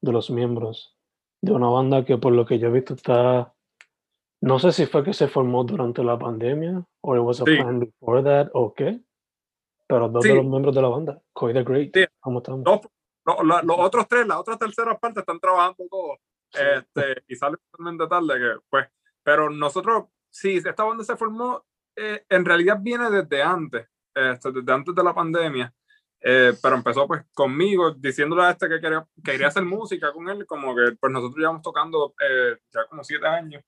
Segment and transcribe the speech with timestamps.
[0.00, 0.96] de los miembros
[1.42, 3.54] de una banda que por lo que yo he visto está,
[4.40, 7.56] no sé si fue que se formó durante la pandemia o it was a Sí.
[7.56, 9.00] plan before that o qué,
[9.86, 12.04] pero dos de los miembros de la banda, Coy the Great, Sí.
[12.20, 12.62] ¿cómo estamos?
[12.64, 12.80] Los,
[13.24, 16.18] lo- la- los otros tres, las otras terceras partes están trabajando todos.
[16.52, 18.86] Este, y sale totalmente tarde que, pues,
[19.22, 21.62] pero nosotros, sí, esta banda se formó,
[21.94, 25.74] eh, en realidad viene desde antes, este, desde antes de la pandemia,
[26.20, 30.28] eh, pero empezó pues conmigo, diciéndole a este que quería, que quería hacer música con
[30.28, 33.62] él, como que pues nosotros llevamos tocando eh, ya como siete años.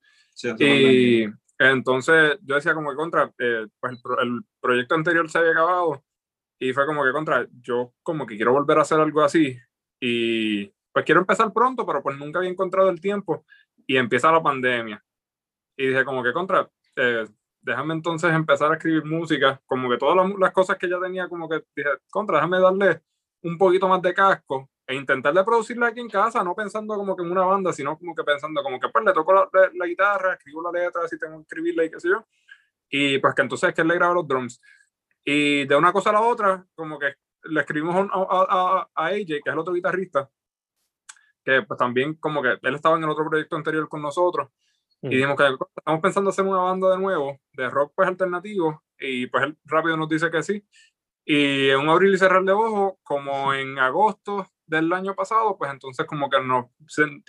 [0.64, 1.26] Y
[1.58, 5.52] entonces yo decía como que contra, eh, pues el, pro- el proyecto anterior se había
[5.52, 6.02] acabado
[6.58, 9.58] y fue como que contra, yo como que quiero volver a hacer algo así
[10.00, 13.44] y pues quiero empezar pronto, pero pues nunca había encontrado el tiempo
[13.86, 15.02] y empieza la pandemia.
[15.76, 17.26] Y dije como que contra, eh,
[17.62, 21.28] déjame entonces empezar a escribir música, como que todas las, las cosas que ya tenía,
[21.28, 23.02] como que dije, contra, déjame darle
[23.42, 27.16] un poquito más de casco e intentar de producirla aquí en casa, no pensando como
[27.16, 29.70] que en una banda, sino como que pensando como que pues le toco la, la-
[29.74, 32.26] la guitarra, escribo la letra, si tengo que escribirla y qué sé yo.
[32.90, 34.60] Y pues que entonces que él le grabe los drums.
[35.24, 38.46] Y de una cosa a la otra, como que le escribimos a, a,
[38.82, 40.28] a- a AJ, que es el otro guitarrista,
[41.44, 44.48] que pues también como que él estaba en el otro proyecto anterior con nosotros,
[45.02, 45.06] Mm.
[45.06, 45.44] y dijimos que
[45.76, 49.96] estamos pensando hacer una banda de nuevo, de rock pues alternativo, y pues él rápido
[49.96, 50.64] nos dice que sí.
[51.24, 55.70] Y en un abrir y cerrar de ojos, como en agosto del año pasado, pues
[55.70, 56.66] entonces como que nos,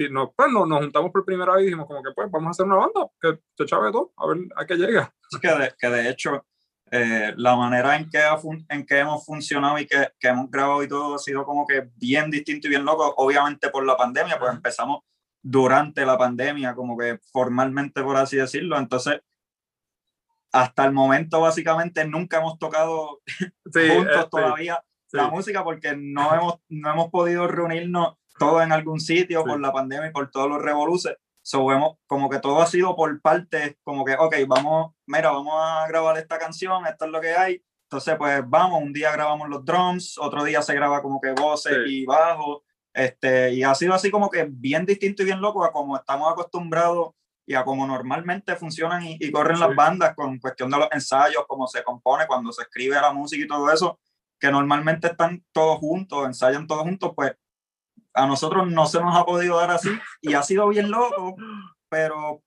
[0.10, 2.52] nos, pues, nos, nos juntamos por primera vez y dijimos como que pues vamos a
[2.52, 5.14] hacer una banda, que se chave todo, a ver a qué llega.
[5.42, 6.46] Que de, que de hecho
[6.92, 10.50] eh, la manera en que, ha fun- en que hemos funcionado y que, que hemos
[10.52, 13.96] grabado y todo ha sido como que bien distinto y bien loco, obviamente por la
[13.98, 15.02] pandemia, pues empezamos
[15.42, 19.22] durante la pandemia, como que formalmente por así decirlo, entonces
[20.52, 23.48] hasta el momento básicamente nunca hemos tocado Sí,
[23.96, 25.18] juntos este, todavía sí.
[25.18, 29.50] la música porque no hemos, no hemos podido reunirnos todos en algún sitio Sí.
[29.50, 31.16] por la pandemia y por todos los revoluces.
[31.44, 35.54] So, hemos- como que todo ha sido por partes, como que, ok, vamos, mira, vamos
[35.58, 37.64] a grabar esta canción, esto es lo que hay.
[37.84, 41.78] Entonces, pues vamos, un día grabamos los drums, otro día se graba como que voces
[41.88, 42.64] y bajo.
[42.94, 46.32] Este, y ha sido así como que bien distinto y bien loco a como estamos
[46.32, 47.12] acostumbrados
[47.46, 49.64] y a como normalmente funcionan y, y corren Sí.
[49.64, 53.44] las bandas con cuestión de los ensayos, cómo se compone, cuando se escribe la música
[53.44, 54.00] y todo eso,
[54.40, 57.34] que normalmente están todos juntos, ensayan todos juntos, pues
[58.14, 59.90] a nosotros no se nos ha podido dar así
[60.22, 61.36] y ha sido bien loco,
[61.90, 62.42] pero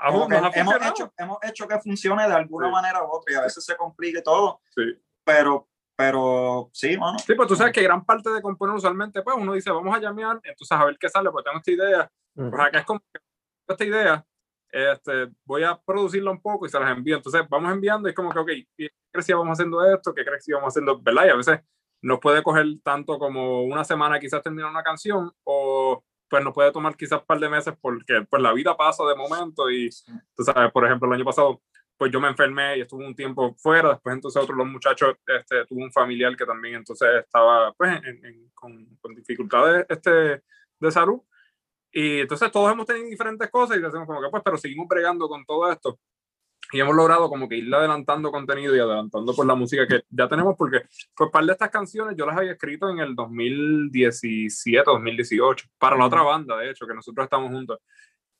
[0.00, 0.54] Aún hemos,
[0.86, 2.72] hecho, hemos hecho que funcione de alguna Sí.
[2.72, 4.82] manera u otra y a veces se complique todo, Sí.
[5.24, 5.67] pero,
[5.98, 7.18] pero sí, mano.
[7.18, 10.00] Sí, pues tú sabes que gran parte de componer usualmente, pues uno dice, vamos a
[10.00, 12.12] llamear, entonces a ver qué sale, pues tengo esta idea.
[12.36, 12.50] Ujú.
[12.50, 13.20] Pues acá es como que
[13.66, 14.24] esta idea,
[14.70, 17.16] este, voy a producirla un poco y se las envío.
[17.16, 20.14] Entonces vamos enviando y es como que, ok, ¿qué crees que vamos haciendo esto?
[20.14, 21.02] ¿Qué crees que vamos haciendo?
[21.02, 21.26] ¿Verdad?
[21.26, 21.60] Y a veces
[22.00, 26.70] nos puede coger tanto como una semana quizás terminar una canción o pues nos puede
[26.70, 29.90] tomar quizás un par de meses porque pues la vida pasa de momento y
[30.36, 31.60] tú sabes, por ejemplo, el año pasado
[31.98, 35.16] pues yo me enfermé y estuve un tiempo fuera, después entonces otro de los muchachos
[35.26, 40.10] este, tuvo un familiar que también entonces estaba pues en- en- con, con dificultades este,
[40.80, 41.20] de salud.
[41.92, 45.28] Y entonces todos hemos tenido diferentes cosas y decimos como que pues pero seguimos bregando
[45.28, 45.98] con todo esto.
[46.70, 50.28] Y hemos logrado como que irle adelantando contenido y adelantando pues la música que ya
[50.28, 50.82] tenemos porque
[51.16, 56.04] pues par de estas canciones yo las había escrito en el 2017 2018 para la
[56.06, 57.78] otra banda de hecho que nosotros estamos juntos.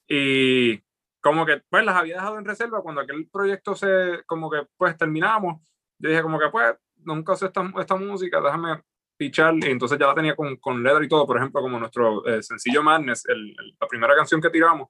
[0.06, 0.78] Y
[1.20, 4.97] como que pues las había dejado en reserva cuando aquel proyecto se como que pues
[4.97, 5.61] terminamos
[5.99, 8.82] yo dije como que pues nunca sé esta, esta música déjame
[9.17, 12.25] pichar y entonces ya la tenía con, con letra y todo por ejemplo como nuestro
[12.26, 14.88] eh, sencillo Madness el, la primera canción que tiramos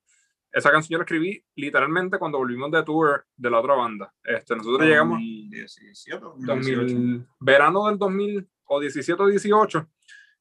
[0.53, 4.13] esa canción yo la escribí literalmente cuando volvimos de tour de la otra banda.
[4.23, 9.89] Este, nosotros llegamos 2017, 2000, verano del 2000 o 17 o 18,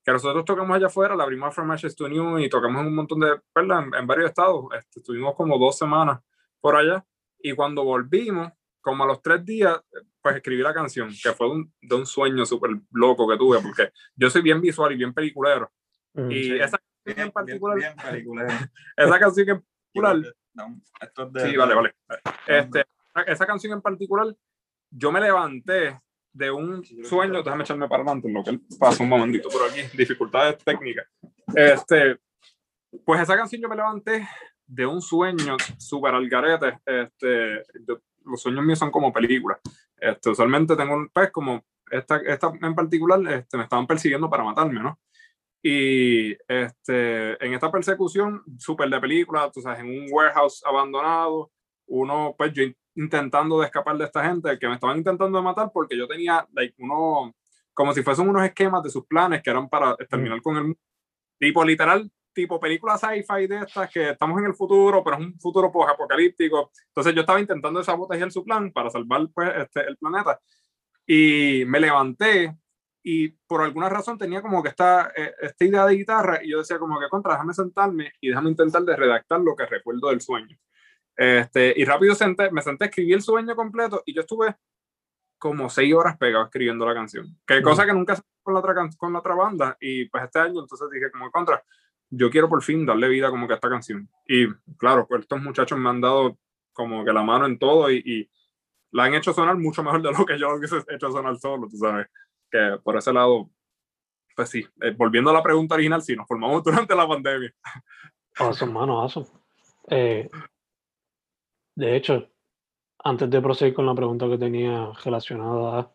[0.08, 2.96] que nosotros tocamos allá afuera, la abrimos From Ashes to New y tocamos en un
[2.96, 3.84] montón de, ¿verdad?
[3.88, 4.68] En, en varios estados.
[4.74, 6.22] Este, estuvimos como dos semanas
[6.62, 7.06] por allá
[7.40, 9.78] y cuando volvimos, como a los tres días,
[10.22, 13.92] pues escribí la canción, que fue un, de un sueño súper loco que tuve, porque
[14.16, 15.70] yo soy bien visual y bien peliculero.
[16.14, 16.56] Mm, y sí.
[16.56, 18.48] esa canción en particular, bien, bien peliculero.
[18.96, 21.96] esa canción en particular, No, esto es de- Sí, vale, vale.
[22.48, 22.86] Este,
[23.26, 24.34] esa canción en particular,
[24.90, 26.00] yo me levanté
[26.38, 29.82] de un sueño, déjame echarme para adelante, lo que él pasa un momentito por aquí,
[29.98, 31.08] dificultades técnicas.
[31.56, 32.18] Este,
[33.04, 34.28] pues esa canción yo me levanté
[34.66, 36.78] de un sueño súper al garete.
[36.86, 37.64] Este,
[38.26, 39.60] los sueños míos son como películas.
[39.98, 44.44] Este, usualmente tengo un pues como esta, esta en particular, este, me estaban persiguiendo para
[44.44, 45.00] matarme, ¿no?
[45.64, 51.52] Y este, en esta persecución, súper de película, tú sabes, en un warehouse abandonado,
[51.88, 52.64] uno, pues yo
[52.98, 56.76] intentando de escapar de esta gente que me estaban intentando matar porque yo tenía, like,
[56.80, 57.34] uno,
[57.74, 60.78] como si fuesen unos esquemas de sus planes que eran para terminar con el.
[61.40, 65.40] Tipo, literal, tipo película sci-fi de estas que estamos en el futuro, pero es un
[65.40, 66.72] futuro post-apocalíptico.
[66.88, 70.40] Entonces yo estaba intentando sabotear su plan para salvar pues, este, el planeta.
[71.06, 72.58] Y me levanté
[73.04, 76.58] y por alguna razón tenía como que esta, eh, esta idea de guitarra y yo
[76.58, 80.20] decía como que contra, déjame sentarme y déjame intentar de redactar lo que recuerdo del
[80.20, 80.58] sueño.
[81.18, 84.56] Este, y rápido senté, me senté, escribí el sueño completo y yo estuve
[85.40, 87.36] como seis horas pegado escribiendo la canción.
[87.46, 87.64] Que Mm.
[87.64, 89.78] cosa que nunca con la, otra, con la otra banda.
[89.80, 91.64] Y pues este año entonces dije como contra,
[92.10, 94.10] yo quiero por fin darle vida como que a esta canción.
[94.28, 94.48] Y
[94.78, 96.38] claro, pues estos muchachos me han dado
[96.72, 98.32] como que la mano en todo y, y
[98.92, 101.78] la han hecho sonar mucho mejor de lo que yo hubiese hecho sonar solo, tú
[101.78, 102.08] sabes.
[102.50, 103.50] Que por ese lado,
[104.36, 107.54] pues sí, eh, volviendo a la pregunta original, sí, nos formamos durante la pandemia.
[108.38, 109.28] Awesome, mano, awesome.
[109.90, 110.30] Eh,
[111.78, 112.28] de hecho,
[113.04, 115.92] antes de proseguir con la pregunta que tenía relacionada a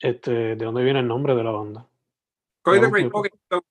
[0.00, 1.86] este, ¿de dónde viene el nombre de la banda?
[2.64, 3.14] Ah, Great, ok.
[3.14, 3.64] ok, so,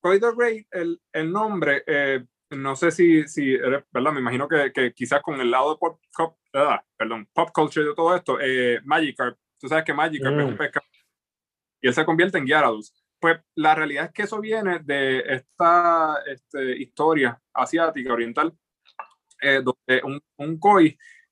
[0.00, 4.12] Coy the Great, el, el nombre, eh, no sé si, si eres, ¿verdad?
[4.12, 7.84] Me imagino que, que quizás con el lado de pop, pop- ah, perdón, pop culture
[7.86, 10.58] de todo esto, eh, Magikarp, tú sabes que Magikarp es un Mm.
[10.58, 10.86] pescado
[11.80, 12.94] y él se convierte en Gyarados.
[13.20, 18.56] Pues la realidad es que eso viene de esta este, historia asiática, oriental,
[19.40, 20.60] eh, donde un, un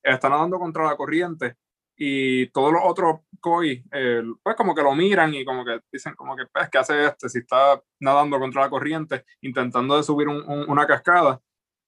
[0.03, 1.55] está nadando contra la corriente
[1.95, 6.13] y todos los otros koi, eh, pues como que lo miran y como que dicen
[6.15, 10.27] como que, pues, ¿qué hace este si está nadando contra la corriente, intentando de subir
[10.27, 11.39] un- un- una cascada?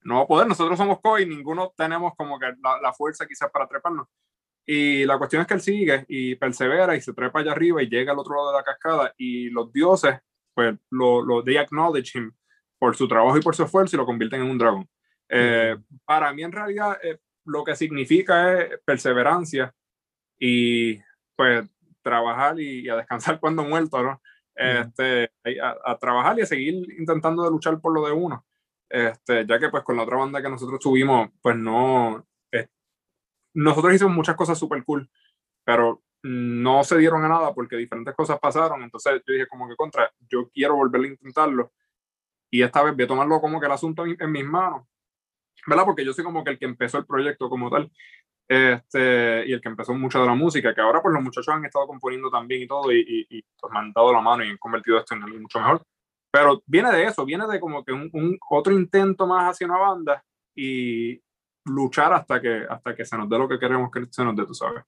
[0.01, 3.51] No va a poder, nosotros somos koi, ninguno tenemos como que la, la fuerza quizás
[3.51, 4.07] para treparnos.
[4.65, 7.89] Y la cuestión es que él sigue y persevera y se trepa allá arriba y
[7.89, 10.15] llega al otro lado de la cascada y los dioses,
[10.54, 12.31] pues, lo, lo they acknowledge him
[12.80, 14.88] por su trabajo y por su esfuerzo y lo convierten en un dragón.
[15.29, 19.73] Eh, Para mí, en realidad, eh, lo que significa es perseverancia
[20.39, 20.97] y,
[21.35, 21.69] pues,
[22.01, 24.21] trabajar y, y a descansar cuando muerto, ¿no?
[24.55, 25.31] Este,
[25.61, 28.45] a, a trabajar y a seguir intentando de luchar por lo de uno.
[28.89, 32.25] Este, ya que, pues, con la otra banda que nosotros tuvimos, pues, no...
[32.51, 32.67] eh,
[33.53, 35.09] nosotros hicimos muchas cosas súper cool,
[35.63, 38.83] pero no se dieron a nada porque diferentes cosas pasaron.
[38.83, 41.71] Entonces yo dije como que contra, yo quiero volver a intentarlo.
[42.51, 44.86] Y esta vez voy a tomarlo como que el asunto en, en mis manos.
[45.68, 45.86] ¿Verdad?
[45.86, 47.92] Porque yo soy como que el que empezó el proyecto como tal.
[48.48, 51.66] Este, y el que empezó mucho de la música, que ahora pues los muchachos han
[51.66, 54.50] estado componiendo también y todo, y, y, y, pues, me han dado la mano y
[54.50, 55.84] han convertido esto en algo mucho mejor.
[56.32, 59.78] Pero viene de eso, viene de como que un, un otro intento más hacia una
[59.78, 60.24] banda
[60.56, 61.22] y
[61.66, 64.46] luchar hasta que, hasta que se nos dé lo que queremos que se nos dé,
[64.46, 64.84] tú sabes.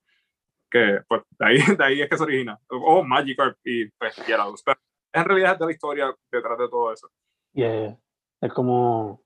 [0.70, 2.60] Que pues de ahí, de ahí es que se origina.
[2.70, 4.16] O Magikarp y pues.
[4.26, 4.80] Pero
[5.14, 7.10] en realidad es de la historia detrás de todo eso.
[7.54, 7.98] Yeah,
[8.40, 9.24] es como,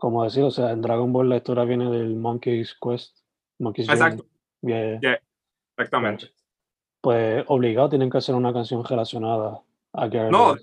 [0.00, 3.18] como decir, o sea, en Dragon Ball la historia viene del Monkey's Quest.
[3.58, 4.24] Monkey's Exacto.
[4.62, 4.98] Journey.
[4.98, 5.20] Yeah.
[5.76, 6.32] Exactamente.
[7.02, 9.60] Pues obligado tienen que hacer una canción relacionada
[9.92, 10.32] a Gyarados.
[10.32, 10.56] No,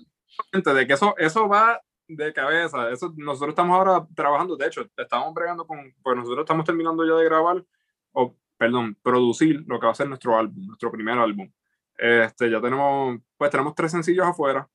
[0.52, 2.90] gente, de que eso, eso va de cabeza.
[2.90, 7.14] Eso, nosotros estamos ahora trabajando, de hecho, estamos bregando con, pues nosotros estamos terminando ya
[7.14, 7.64] de grabar,
[8.10, 11.48] o perdón, producir lo que va a ser nuestro álbum, nuestro primer álbum.
[11.96, 14.68] Este, ya tenemos, pues tenemos tres sencillos afuera.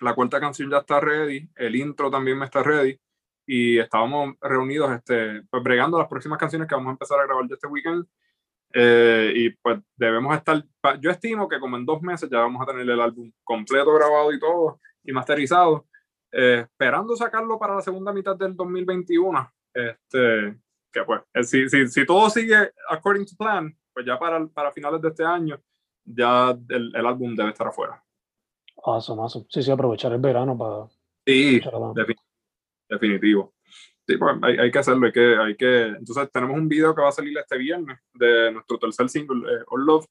[0.00, 2.98] La cuarta canción ya está ready, el intro también me está ready.
[3.50, 7.46] Y estábamos reunidos, este, pues bregando las próximas canciones que vamos a empezar a grabar
[7.46, 8.06] de este weekend.
[8.74, 10.62] Eh, y pues debemos estar,
[11.00, 14.30] yo estimo que como en dos meses ya vamos a tener el álbum completo grabado
[14.34, 15.86] y todo, y masterizado,
[16.30, 19.50] eh, esperando sacarlo para la segunda mitad del 2021.
[19.72, 20.58] Este,
[20.92, 24.72] que pues, eh, si, si, si todo sigue according to plan, pues ya para, para
[24.72, 25.58] finales de este año,
[26.04, 28.04] ya el, el álbum debe estar afuera.
[28.84, 29.46] Awesome, awesome.
[29.48, 30.86] Sí, sí, aprovechar el verano para...
[31.26, 31.62] Sí,
[32.88, 33.54] definitivo.
[34.06, 35.82] Sí, pues hay, hay, que hacerlo, hay que, hay que...
[35.88, 39.64] Entonces tenemos un video que va a salir este viernes de nuestro tercer single, eh,
[39.68, 40.06] All Love,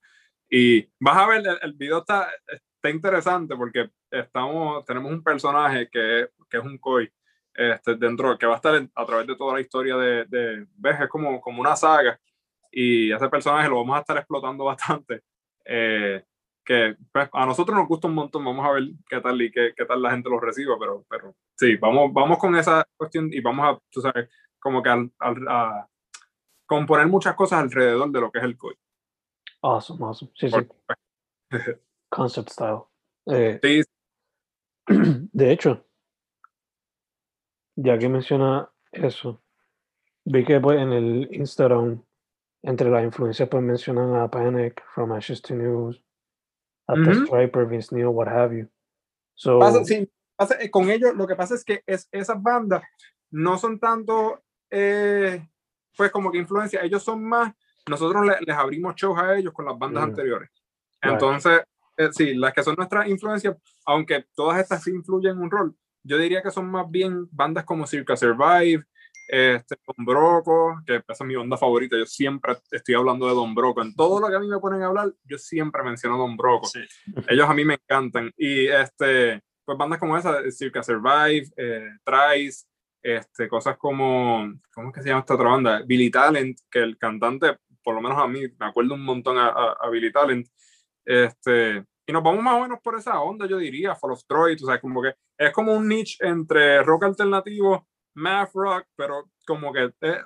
[0.50, 5.90] y vas a ver, el, el, video está, está interesante porque estamos, tenemos un personaje
[5.92, 7.12] que, que es un koi
[7.58, 11.02] este, dentro, que va a estar a través de toda la historia de, de ¿ves?
[11.02, 12.20] Es como, como una saga
[12.72, 15.24] y ese personaje lo vamos a estar explotando bastante.
[15.66, 16.24] Eh,
[16.68, 19.74] que pues, a nosotros nos gusta un montón, vamos a ver qué tal y qué,
[19.76, 23.40] qué tal la gente lo reciba, pero, pero sí, vamos, vamos con esa cuestión y
[23.40, 25.90] vamos a, tú sabes, como que al, al, a
[26.66, 28.76] componer muchas cosas alrededor de lo que es el COI.
[29.62, 30.32] Awesome, awesome.
[30.36, 30.58] Sí, sí.
[32.10, 32.82] Concept style.
[33.28, 33.84] Eh, sí.
[35.32, 35.86] De hecho,
[37.78, 39.42] ya que menciona eso,
[40.26, 42.04] vi que pues, en el Instagram,
[42.62, 46.04] entre las influencias, pues mencionan a Panic, From Ashes to News,
[46.88, 47.26] hasta uh -huh.
[47.26, 48.68] Striper, Vince Neil, what have you.
[49.36, 52.82] So, pasa, sí, pasa, eh, con ellos lo que pasa es que es, esas bandas
[53.30, 55.48] no son tanto, eh,
[55.96, 57.54] pues como que influencia, ellos son más,
[57.90, 60.10] nosotros le, les abrimos shows a ellos con las bandas mm.
[60.10, 60.50] anteriores.
[61.02, 61.62] Entonces,
[61.98, 62.10] right.
[62.10, 66.18] eh, sí, las que son nuestras influencias, aunque todas estas sí influyen un rol, yo
[66.18, 68.86] diría que son más bien bandas como Circa Survive,
[69.28, 73.54] este, Don Broco, que esa es mi onda favorita, yo siempre estoy hablando de Don
[73.56, 76.38] Broco, en todo lo que a mí me ponen a hablar, yo siempre menciono Don
[76.38, 76.80] Broco, sí.
[77.28, 82.66] ellos a mí me encantan, y este, pues bandas como esa, Circa Survive, eh, Trice,
[83.02, 85.82] este, cosas como, ¿cómo es que se llama esta otra banda?
[85.86, 89.48] Billy Talent, que el cantante, por lo menos a mí, me acuerdo un montón a,
[89.48, 90.48] a, a Billy Talent,
[91.06, 94.56] este, y nos vamos más o menos por esa onda, yo diría, Fall of Troy,
[94.56, 97.86] o sea, como que es como un niche entre rock alternativo,
[98.18, 100.18] math rock, pero como que es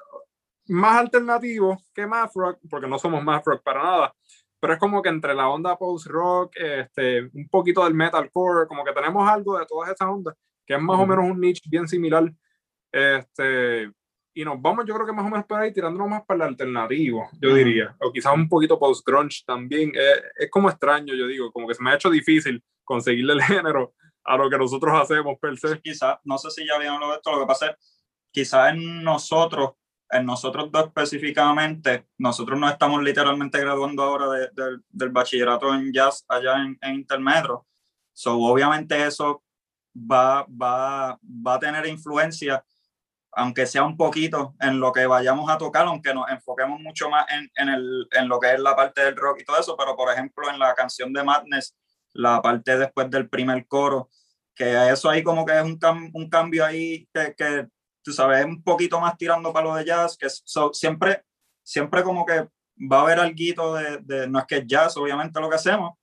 [0.67, 4.15] más alternativo que math rock, porque no somos math rock para nada,
[4.59, 8.83] pero es como que entre la onda post rock, este, un poquito del metalcore, como
[8.83, 11.01] que tenemos algo de todas esas ondas, que es más mm.
[11.01, 12.31] o menos un niche bien similar,
[12.91, 13.91] este,
[14.33, 16.49] y nos vamos yo creo que más o menos por ahí tirándonos más para el
[16.51, 21.51] alternativo, yo diría, o quizás un poquito post-grunge también, es, es, como extraño, yo digo,
[21.51, 23.93] como que se me ha hecho difícil conseguirle el género
[24.31, 25.81] a lo que nosotros hacemos per se.
[25.81, 27.75] Quizás, no sé si ya vieron lo de esto, lo que pasa es,
[28.31, 29.71] quizás en nosotros,
[30.09, 35.91] en nosotros dos específicamente, nosotros nos estamos literalmente graduando ahora de, de, del bachillerato en
[35.91, 37.65] jazz allá en, en Intermetro,
[38.13, 39.43] so obviamente eso
[39.95, 42.63] va, va, va a tener influencia
[43.33, 47.25] aunque sea un poquito en lo que vayamos a tocar, aunque nos enfoquemos mucho más
[47.31, 49.95] en, en, el, en lo que es la parte del rock y todo eso, pero
[49.95, 51.75] por ejemplo en la canción de Madness,
[52.13, 54.09] la parte después del primer coro,
[54.61, 57.67] que eso ahí como que es un, cam un cambio ahí que, que,
[58.03, 61.23] tú sabes, un poquito más tirando para lo de jazz, que so, siempre,
[61.63, 62.47] siempre como que
[62.91, 65.93] va a haber algo de, de, no es que es jazz, obviamente lo que hacemos,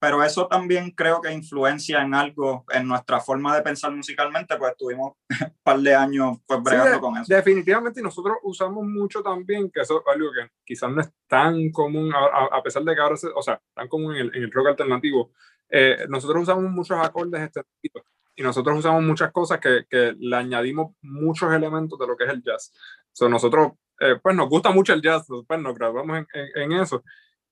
[0.00, 4.76] pero eso también creo que influencia en algo, en nuestra forma de pensar musicalmente, pues
[4.76, 7.32] tuvimos un par de años pues bregando sí, con eso.
[7.32, 11.70] Definitivamente, y nosotros usamos mucho también, que eso es algo que quizás no es tan
[11.70, 14.42] común, a, a pesar de que ahora, se, o sea, tan común en el, en
[14.42, 15.32] el rock alternativo,
[15.68, 18.02] eh, nosotros usamos muchos acordes este tipo,
[18.36, 22.30] y nosotros usamos muchas cosas que, que, le añadimos muchos elementos de lo que es
[22.30, 22.72] el jazz.
[23.12, 26.80] So, nosotros, eh, pues nos gusta mucho el jazz, pues nos graduamos en, en, en
[26.80, 27.02] eso.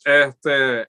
[0.05, 0.87] Este,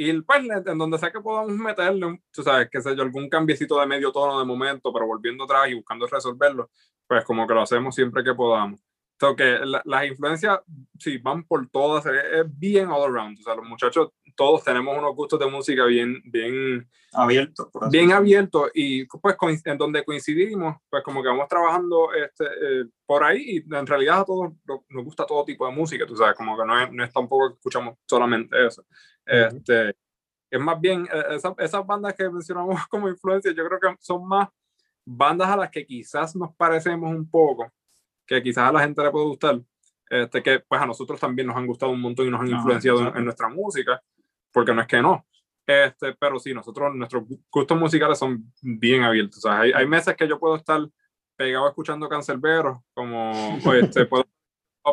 [0.00, 3.80] y pues en donde sea que podamos meterle, tú sabes, qué sé yo, algún cambiecito
[3.80, 6.70] de medio tono de momento, pero volviendo atrás y buscando resolverlo,
[7.08, 8.80] pues como que lo hacemos siempre que podamos.
[9.20, 10.60] So que la, las influencias,
[10.98, 13.38] sí, van por todas, es, bien all around.
[13.40, 17.68] O sea, los muchachos, todos tenemos unos gustos de música bien, bien abiertos.
[17.90, 23.24] Bien abiertos y pues en donde coincidimos, pues como que vamos trabajando este, eh, por
[23.24, 24.52] ahí y en realidad a todos
[24.88, 27.48] nos gusta todo tipo de música, tú sabes, como que no es, no es tampoco
[27.48, 28.84] que escuchamos solamente eso.
[29.26, 29.96] Este,
[30.50, 34.26] es más bien, e, esa, esas bandas que mencionamos como influencia, yo creo que son
[34.26, 34.48] más
[35.04, 37.70] bandas a las que quizás nos parecemos un poco,
[38.28, 39.58] que quizás a la gente le puede gustar,
[40.08, 43.00] este, que pues a nosotros también nos han gustado un montón y nos han influenciado
[43.00, 44.00] en, en, nuestra música,
[44.52, 45.26] porque no es que no.
[45.66, 49.38] Este, pero sí, nosotros, nuestros gustos musicales son bien abiertos.
[49.38, 50.80] O sea, hay, hay meses que yo puedo estar
[51.36, 53.32] pegado escuchando Cancelberos, como
[53.64, 54.24] pues, este, puedo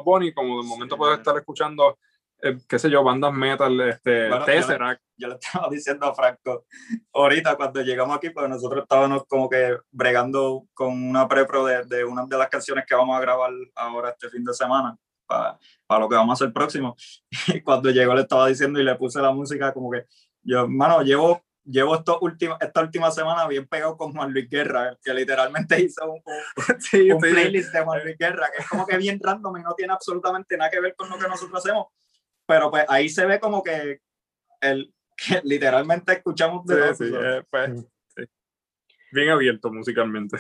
[0.04, 1.98] Bonnie, como de momento puedo estar escuchando
[2.42, 5.02] eh, qué sé yo, bandas metal, este, Bueno, yo Tesseract.
[5.18, 6.66] yo le estaba diciendo a Franco
[7.14, 12.04] ahorita cuando llegamos aquí, pues nosotros estábamos como que bregando con una prepro de, de
[12.04, 16.00] una de las canciones que vamos a grabar ahora este fin de semana para, para
[16.02, 16.96] lo que vamos a hacer próximo.
[17.48, 20.06] Y cuando llegó le estaba diciendo y le puse la música como que
[20.44, 24.96] yo, hermano, llevo, llevo estos últimos, esta última semana bien pegado con Juan Luis Guerra,
[25.04, 27.32] que literalmente hizo un, un- Sí, un sí.
[27.32, 30.56] playlist de Juan Luis Guerra, que es como que bien random y no tiene absolutamente
[30.58, 31.88] nada que ver con lo que nosotros hacemos.
[32.46, 34.02] Pero pues ahí se ve como que,
[34.62, 36.96] el, que literalmente escuchamos de.
[36.96, 37.40] Sí, sí, ¿sabes?
[37.40, 38.24] eh, pues, sí.
[39.12, 40.38] Bien abierto musicalmente.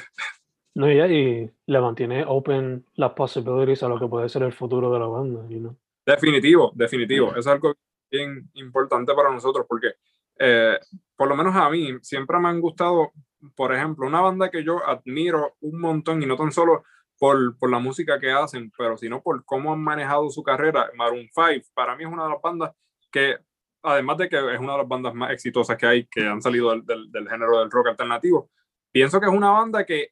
[0.75, 4.91] No, y, y le mantiene open las possibilities a lo que puede ser el futuro
[4.91, 5.77] de la banda, you know?
[6.05, 7.29] Definitivo, definitivo.
[7.29, 7.75] Eso es algo
[8.11, 9.93] bien importante para nosotros porque,
[10.37, 10.77] eh,
[11.15, 13.13] por lo menos a mí, siempre me han gustado,
[13.55, 16.83] por ejemplo, una banda que yo admiro un montón y no tan solo
[17.17, 20.89] por, por la música que hacen, pero sino por cómo han manejado su carrera.
[20.95, 22.71] Maroon 5, para mí es una de las bandas
[23.11, 23.37] que,
[23.81, 26.71] además de que es una de las bandas más exitosas que hay, que han salido
[26.71, 28.49] del, del, del género del rock alternativo,
[28.91, 30.11] pienso que es una banda que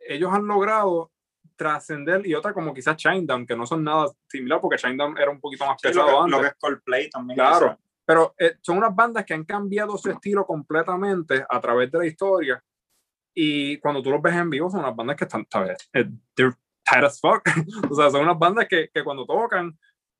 [0.00, 1.10] ellos han logrado
[1.56, 5.40] trascender y otra como quizás Shinedown, que no son nada similar porque Shinedown era un
[5.40, 6.32] poquito más Sí, pesado lo, que, antes.
[6.32, 7.36] lo que es Coldplay también.
[7.36, 7.78] Claro.
[8.04, 12.06] Pero eh, son unas bandas que han cambiado su estilo completamente a través de la
[12.06, 12.62] historia.
[13.34, 15.76] Y cuando tú los ves en vivo, son unas bandas que están, ¿sabes?
[15.92, 17.42] Eh, They're tight as fuck.
[17.90, 19.76] o sea, son unas bandas que, que cuando tocan,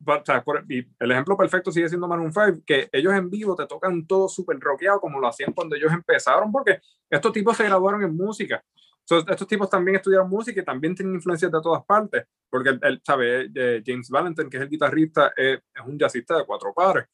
[0.06, 3.54] o sea, por- y el ejemplo perfecto sigue siendo Maroon 5, que ellos en vivo
[3.54, 7.64] te tocan todo súper rockeado como lo hacían cuando ellos empezaron, porque estos tipos se
[7.64, 8.62] graduaron en música.
[9.06, 12.80] So, estos tipos también estudiaron música y también tienen influencias de todas partes, porque el,
[12.82, 13.50] el, ¿sabe?
[13.54, 17.04] Eh, James Valentine, que es el guitarrista, eh, es un jazzista de cuatro pares.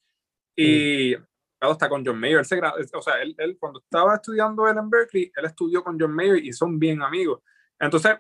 [0.57, 1.30] Y claro,
[1.61, 2.39] está con John Mayer.
[2.39, 2.61] Él se
[2.97, 6.45] o sea, él, él cuando estaba estudiando él en Berkeley, él estudió con John Mayer
[6.45, 7.41] y son bien amigos.
[7.79, 8.17] Entonces,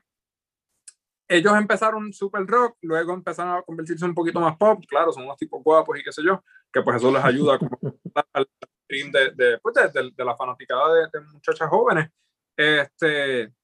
[1.28, 4.82] ellos empezaron super rock, luego empezaron a convertirse un poquito más pop.
[4.88, 6.42] Claro, son unos tipos guapos y qué sé yo,
[6.73, 7.78] que pues eso les ayuda como
[8.32, 8.49] al
[8.85, 12.11] stream de, de, pues, de, de- la fanaticada de, de muchachas jóvenes.
[12.56, 13.54] Este,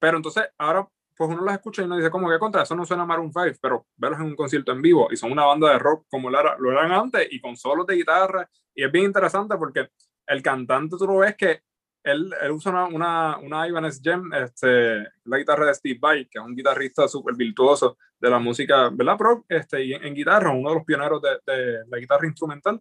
[0.00, 2.84] pero entonces, ahora pues uno los escucha y uno dice como que contra, eso no
[2.84, 5.78] suena Maroon 5, pero verlos en un concierto en vivo y son una banda de
[5.78, 9.06] rock como lo, era- lo eran antes y con solos de guitarra y es bien
[9.06, 9.88] interesante porque
[10.26, 11.62] el cantante tú lo ves que
[12.04, 16.38] él, él usa una, una, una Ibanez Gem, este, la guitarra de Steve Vai, que
[16.40, 19.16] es un guitarrista súper virtuoso de la música, ¿verdad?
[19.16, 22.80] Pro, este, y en, en guitarra, uno de los pioneros de, de la guitarra instrumental,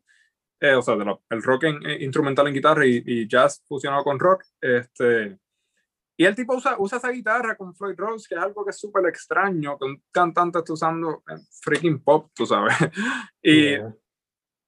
[0.60, 4.04] eh, o sea, del el rock en- eh, instrumental en guitarra y, y jazz fusionado
[4.04, 5.38] con rock, este,
[6.18, 8.80] y el tipo usa, usa esa guitarra con Floyd Rose, que es algo que es
[8.80, 11.24] súper extraño, que un cantante está usando
[11.64, 12.74] freaking pop, tú sabes.
[13.42, 13.96] y, Yeah.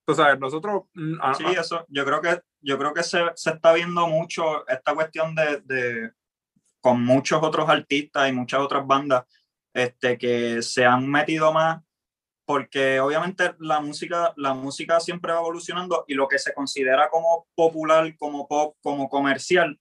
[0.05, 0.83] tú sabes, nosotros...
[0.93, 4.93] mm, Sí, eso, yo creo que, yo creo que se, se está viendo mucho esta
[4.95, 6.11] cuestión de, de-
[6.81, 9.23] con muchos otros artistas y muchas otras bandas
[9.73, 11.81] este, que se han metido más,
[12.45, 17.47] porque obviamente la música, la música siempre va evolucionando y lo que se considera como
[17.55, 19.79] popular, como pop, como comercial,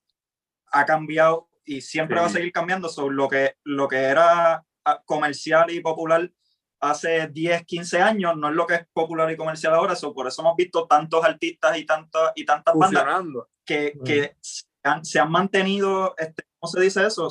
[0.71, 2.35] ha cambiado y siempre va a Sí.
[2.35, 2.89] seguir cambiando.
[2.89, 6.29] sobre lo, que, lo que era ah, comercial y popular
[6.81, 9.95] hace 10, 15 años no es lo que es popular y comercial ahora.
[9.95, 13.49] so, por eso hemos visto tantos artistas y, tantas y tantas bandas fusionando.
[13.65, 14.03] que, Mm.
[14.03, 17.29] que se, han, se han mantenido, este, ¿cómo se dice eso?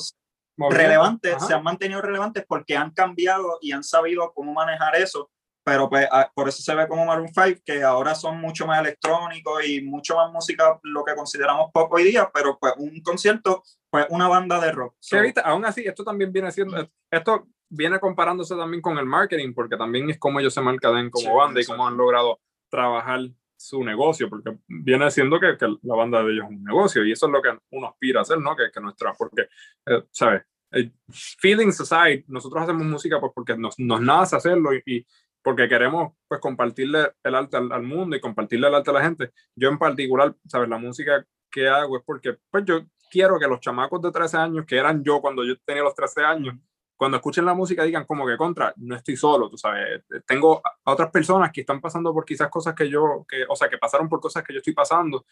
[0.70, 5.30] Relevantes, se han mantenido relevantes porque han cambiado y han sabido cómo manejar eso.
[5.64, 8.80] Pero pues ah, por eso se ve como Maroon 5, que ahora son mucho más
[8.80, 13.62] electrónicos y mucho más música, lo que consideramos pop hoy día, pero pues un concierto,
[13.92, 14.94] pues una banda de rock.
[14.94, 19.52] Que So, aún así, esto también viene siendo, esto viene comparándose también con el marketing,
[19.52, 23.20] porque también es como ellos se marcan como Sí, banda y cómo han logrado trabajar
[23.54, 27.12] su negocio, porque viene siendo que, que la banda de ellos es un negocio y
[27.12, 28.56] eso es lo que uno aspira a hacer, ¿no?
[28.56, 29.42] Que, que nuestra, porque,
[29.84, 30.42] eh, ¿sabes?
[30.70, 35.06] Eh, feelings aside, nosotros hacemos música pues porque nos, nos nace hacerlo y, y
[35.42, 39.04] porque queremos pues compartirle el arte al, al mundo y compartirle el arte a la
[39.04, 39.32] gente.
[39.54, 40.70] Yo en particular, ¿sabes?
[40.70, 42.80] La música que hago es porque pues yo
[43.12, 46.24] quiero que los chamacos de 13 años, que eran yo cuando yo tenía los 13
[46.24, 46.54] años,
[46.96, 50.92] cuando escuchen la música digan como que contra, no estoy solo, tú sabes, tengo a
[50.92, 54.08] otras personas que están pasando por quizás cosas que yo, que, o sea, que pasaron
[54.08, 55.26] por cosas que yo estoy pasando.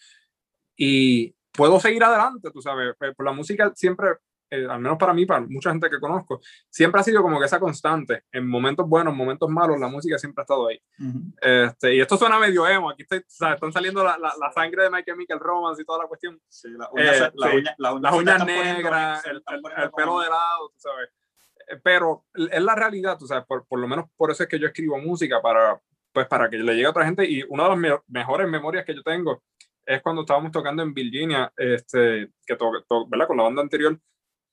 [0.76, 4.08] Y puedo seguir adelante, tú sabes, por la música siempre,
[4.50, 7.46] eh, al menos para mí, para mucha gente que conozco, siempre ha sido como que
[7.46, 10.80] esa constante, en momentos buenos, momentos malos, la música siempre ha estado ahí.
[10.98, 11.20] ujú.
[11.40, 14.52] Este, y esto suena medio emo, aquí estoy, o sea, están saliendo la, la, la
[14.52, 17.50] sangre de My Chemical Romance y toda la cuestión, Sí, la uña se- Eh, la
[17.50, 17.56] sí.
[17.56, 19.42] uña- la uña las uñas negras, el,
[19.96, 21.08] pelo de lado, tú sabes.
[21.68, 24.58] Eh, Pero es la realidad, tú sabes, por, por lo menos por eso es que
[24.58, 25.80] yo escribo música, para,
[26.12, 27.24] pues para que le llegue a otra gente.
[27.24, 29.42] Y una de las me- mejores memorias que yo tengo
[29.86, 33.26] es cuando estábamos tocando en Virginia, este, que to, to- ¿verdad?
[33.26, 33.98] con la banda anterior,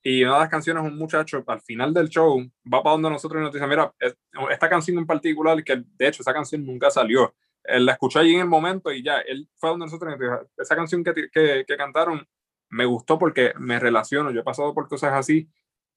[0.02, 2.40] y una de las canciones, un muchacho al final del show
[2.72, 3.92] va para donde nosotros y nos dice, mira,
[4.50, 7.34] esta canción en particular, que de hecho esa canción nunca salió,
[7.64, 10.20] él la escuchó allí en el momento y ya, él fue donde nosotros y nos
[10.20, 12.26] dijo, esa canción que, que, que cantaron
[12.70, 15.48] me gustó porque me relaciono, yo he pasado por cosas así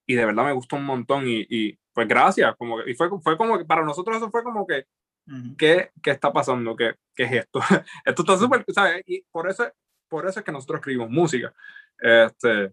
[0.06, 3.08] y de verdad me gustó un montón y, y pues gracias, como que, y fue,
[3.22, 4.86] fue como que para nosotros eso fue como que,
[5.56, 6.74] ¿qué, ¿qué, está pasando?
[6.76, 7.60] ¿Qué, ¿Qué, es esto?
[8.04, 9.02] esto está súper, ¿sabes?
[9.06, 9.70] Y por eso,
[10.08, 11.54] por eso es que nosotros escribimos música.
[11.98, 12.72] Este,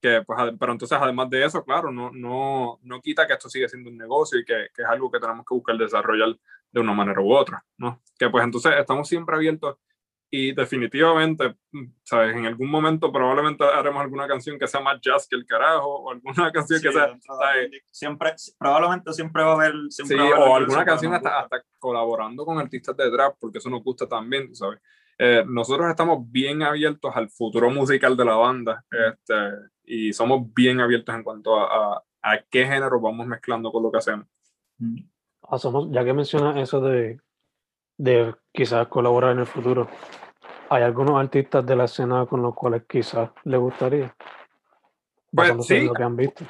[0.00, 3.68] que pues, pero entonces además de eso, claro, no, no, no quita que esto sigue
[3.68, 6.36] siendo un negocio y que, que, es algo que tenemos que buscar desarrollar
[6.72, 8.02] de una manera u otra, ¿no?
[8.18, 9.76] Que pues entonces estamos siempre abiertos
[10.32, 12.36] y definitivamente, mm, ¿sabes?
[12.36, 16.10] En algún momento probablemente haremos alguna canción que sea más jazz que el carajo, o
[16.12, 17.18] alguna canción que sea,
[17.90, 19.74] Siempre, probablemente siempre va a haber...
[19.90, 24.06] sí, o alguna canción hasta, hasta colaborando con artistas de trap, porque eso nos gusta
[24.06, 24.78] también, ¿sabes?
[25.18, 29.34] Eh, nosotros estamos bien abiertos al futuro musical de la banda este,
[29.90, 33.90] y somos bien abiertos en cuanto a, a, a qué género vamos mezclando con lo
[33.90, 34.26] que hacemos.
[35.42, 35.58] Ah,
[35.90, 37.20] ya que mencionas eso de
[38.00, 39.86] de quizás colaborar en el futuro.
[40.70, 44.16] ¿Hay algunos artistas de la escena con los cuales quizás le gustaría?
[45.30, 45.82] Pues sí.
[45.82, 46.44] Lo que han visto.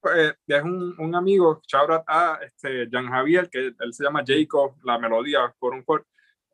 [0.00, 4.74] Pues, es un, un amigo, Chabrat A, este, Jan Javier, que él se llama Jacob,
[4.82, 6.04] la melodía, por un por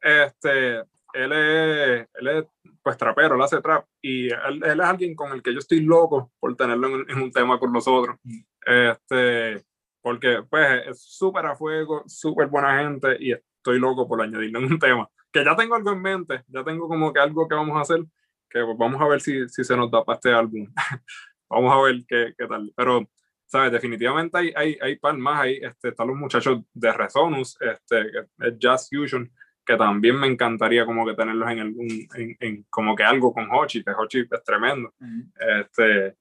[0.03, 2.45] Este, él es, él es,
[2.83, 5.81] pues trapero, él hace trap y él, él, es alguien con el que yo estoy
[5.81, 8.17] loco por tenerlo en, en un tema con nosotros.
[8.65, 9.65] Este,
[10.03, 14.79] porque pues es súper a fuego, súper buena gente y estoy loco por añadirle un
[14.79, 15.09] tema.
[15.31, 18.05] Que ya tengo algo en mente, ya tengo como que algo que vamos a hacer,
[18.49, 20.67] que pues, vamos a ver si, si se nos da para este álbum.
[21.51, 22.73] vamos a ver qué, qué, tal.
[22.75, 23.07] Pero,
[23.47, 23.73] ¿sabes?
[23.73, 25.59] Definitivamente hay, hay, hay palmas ahí.
[25.61, 28.11] Este, están los muchachos de Resonus, este,
[28.59, 29.31] Jazz Fusion,
[29.69, 33.51] que también me encantaría como que tenerlos en algún, en, en como que algo con
[33.53, 34.95] Hochi, que Hochi es tremendo.
[35.39, 36.17] este,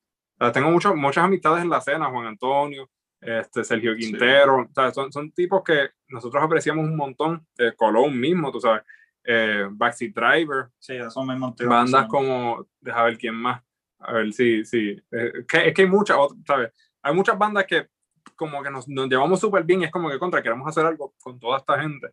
[0.54, 2.90] tengo mucho, muchas amistades en la escena, Juan Antonio,
[3.22, 8.60] este, Sergio Quintero, Son, son, tipos que nosotros apreciamos un montón, eh, Colón mismo, tú
[8.60, 8.84] sabes,
[9.24, 13.64] eh, Backseat Driver, sí, son mismos bandas como, deja ver quién más,
[14.00, 16.74] a ver si, sí, eh, que, es que hay muchas, ¿sabes?
[17.02, 17.88] Hay muchas bandas que
[18.36, 21.16] como que nos, nos llevamos súper bien y es como que contra, queremos hacer algo
[21.24, 22.10] con toda esta gente.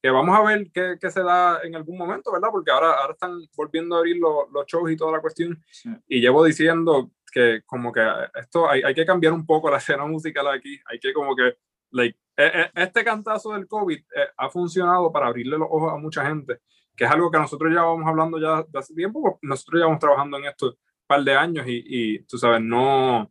[0.00, 2.50] Que vamos a ver qué, qué, se da en algún momento, ¿verdad?
[2.52, 5.62] Porque ahora, ahora están volviendo a abrir los, los shows y toda la cuestión.
[6.06, 10.06] Y llevo diciendo que como que esto hay, hay, que cambiar un poco la escena
[10.06, 11.56] musical aquí, hay que como que,
[11.90, 15.96] like, e, e, este cantazo del COVID eh, ha funcionado para abrirle los ojos a
[15.96, 16.60] mucha gente,
[16.96, 19.86] que es algo que nosotros ya vamos hablando ya de hace tiempo, pues nosotros ya
[19.86, 23.30] vamos trabajando en esto un par de años y, y tú sabes, no,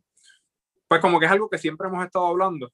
[0.88, 2.72] pues como que es algo que siempre hemos estado hablando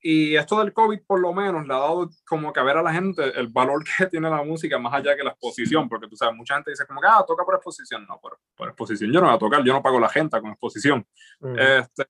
[0.00, 2.82] y esto del COVID, por lo menos, le ha dado como que a ver a
[2.82, 6.16] la gente el valor que tiene la música más allá que la exposición, porque tú
[6.16, 8.06] sabes, mucha gente dice como que, ah, toca por exposición.
[8.06, 10.50] No, por, por exposición yo no voy a tocar, yo no pago la gente con
[10.50, 11.06] exposición.
[11.40, 11.58] Mm.
[11.58, 12.06] Este,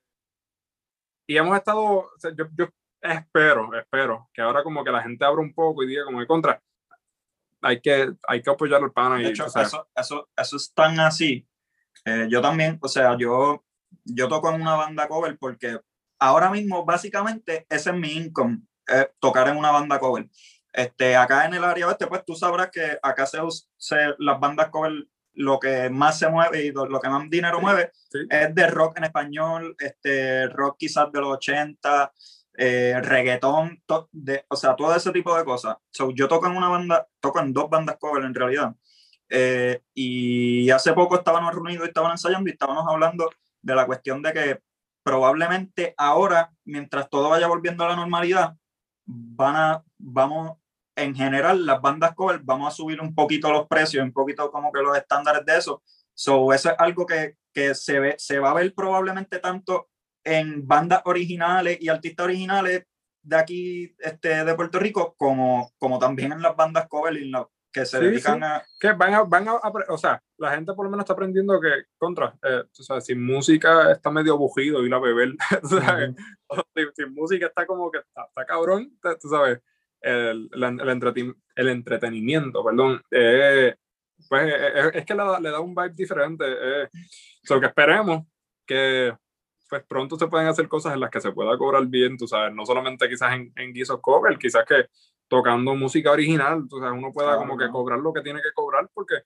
[1.28, 2.68] y hemos estado, yo, yo,
[3.00, 6.26] espero, espero que ahora como que la gente abra un poco y diga como que
[6.26, 6.62] contra,
[7.62, 9.16] hay que, hay que apoyar al pana.
[9.16, 11.46] De hecho, eso, eso, eso es tan así.
[12.04, 13.64] Eh, yo también, o sea, yo,
[14.04, 15.80] yo toco en una banda cover porque
[16.18, 20.28] ahora mismo básicamente ese es mi income, eh, tocar en una banda cover.
[20.72, 23.38] Este, acá en el área oeste, pues tú sabrás que acá se,
[23.76, 27.92] se las bandas cover lo que más se mueve y lo, que más dinero mueve
[28.30, 32.12] es de rock en español, este, rock quizás de los 80,
[32.58, 35.76] eh, reggaetón, de, o sea, todo ese tipo de cosas.
[35.90, 38.74] So, yo toco en una banda, toco en dos bandas cover en realidad.
[39.28, 44.22] Eh, y hace poco estábamos reunidos y estábamos ensayando y estábamos hablando de la cuestión
[44.22, 44.60] de que
[45.06, 48.56] probablemente ahora, mientras todo vaya volviendo a la normalidad,
[49.04, 50.58] van a, vamos,
[50.96, 54.72] en general, las bandas cover, vamos a subir un poquito los precios, un poquito como
[54.72, 55.80] que los estándares de eso.
[56.12, 59.90] So, eso es algo que, que se, ve, se va a ver probablemente tanto
[60.24, 62.82] en bandas originales y artistas originales
[63.22, 67.46] de aquí, este, de Puerto Rico, como, como también en las bandas cover y en,
[67.72, 68.62] que se dedican a...
[68.80, 69.54] Que van a, van a,
[69.88, 73.24] o sea, la gente por lo menos está aprendiendo que, contra, eh, tú sabes, sin
[73.24, 76.14] música está medio bujido y la beber, sabes,
[76.94, 79.60] sin, música está como que está, está cabrón, tú sabes,
[80.00, 83.74] el, el, el entretenimiento, perdón, eh,
[84.28, 86.88] pues eh, es, que le da, le da, un vibe diferente, eh,
[87.42, 88.24] so que esperemos
[88.66, 89.14] que
[89.68, 92.54] pues pronto se pueden hacer cosas en las que se pueda cobrar bien, tú sabes,
[92.54, 94.86] no solamente quizás en, en guisos cover, quizás que
[95.28, 98.88] tocando música original, tú sabes, uno pueda como que cobrar lo que tiene que cobrar
[98.94, 99.16] porque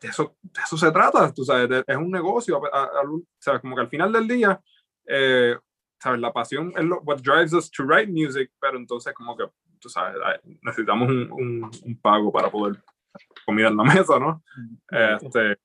[0.00, 2.60] de eso, de eso se trata, tú sabes, es un negocio,
[3.38, 4.60] sabes, como que al final del día,
[5.06, 5.56] eh,
[6.00, 9.44] sabes, la pasión es lo what drives us to write music, pero entonces como que,
[9.78, 10.18] tú sabes,
[10.62, 12.82] necesitamos un, un, pago para poder
[13.44, 14.42] comer en la mesa, ¿no?
[14.90, 15.56] Este,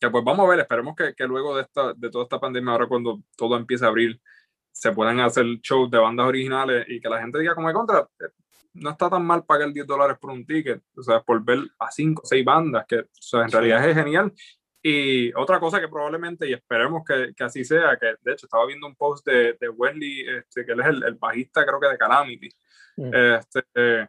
[0.00, 2.72] que pues vamos a ver, esperemos que, que, luego de, esta, de toda esta pandemia,
[2.72, 4.20] ahora cuando todo empiece a abrir,
[4.72, 8.00] se puedan hacer shows de bandas originales y que la gente diga como de contra,
[8.00, 8.30] eh,
[8.74, 11.90] no está tan mal pagar 10 dólares por un ticket, o sea, por ver a
[11.90, 14.32] 5 o 6 bandas, que o sea, en realidad es genial.
[14.84, 18.66] Y otra cosa que probablemente, y esperemos que, que, así sea, que de hecho estaba
[18.66, 21.86] viendo un post de, de Wesley, este, que él es el, el, bajista creo que
[21.86, 22.48] de Calamity,
[22.96, 23.14] mm.
[23.14, 24.06] este, eh,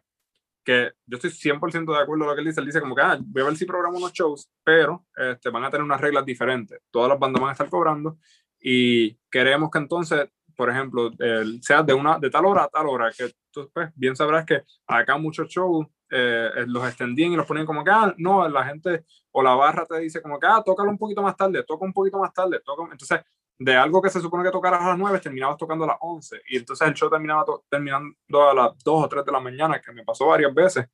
[0.64, 3.02] que yo estoy 100% de acuerdo con lo que él dice, él dice como que,
[3.02, 6.24] ah, voy a ver si programo unos shows, pero este, van a tener unas reglas
[6.24, 8.18] diferentes, todas las bandas van a estar cobrando
[8.58, 12.86] y queremos que entonces por ejemplo, el, sea de, una, de tal hora a tal
[12.86, 17.36] hora, que tú pues, bien sabrás que acá muchos shows eh, eh, los extendían y
[17.36, 20.46] los ponían como que, ah, no, la gente o la barra te dice como que,
[20.46, 22.84] ah, tócalo un poquito más tarde, toca un poquito más tarde, toca.
[22.90, 23.20] Entonces,
[23.58, 26.42] de algo que se supone que tocaras a las 9, terminabas tocando a las 11
[26.48, 28.14] y entonces el show terminaba terminando
[28.48, 30.86] a las 2 o 3 de la mañana, que me pasó varias veces.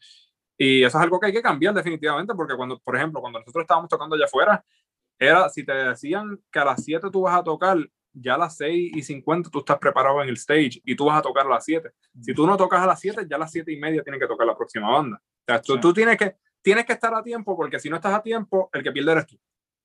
[0.57, 3.63] Y eso es algo que hay que cambiar definitivamente, porque cuando, por ejemplo, cuando nosotros
[3.63, 4.63] estábamos tocando allá afuera,
[5.19, 7.79] era si te decían que a las 7 tú vas a tocar,
[8.13, 11.19] ya a las 6 y 50 tú estás preparado en el stage y tú vas
[11.19, 11.91] a tocar a las 7.
[12.21, 14.27] Si tú no tocas a las 7, ya a las 7 y media tiene que
[14.27, 15.17] tocar la próxima banda.
[15.17, 18.15] O sea, tú, tú, tienes, que, tienes que estar a tiempo porque si no estás
[18.15, 19.39] a tiempo, el que pierde eres tú.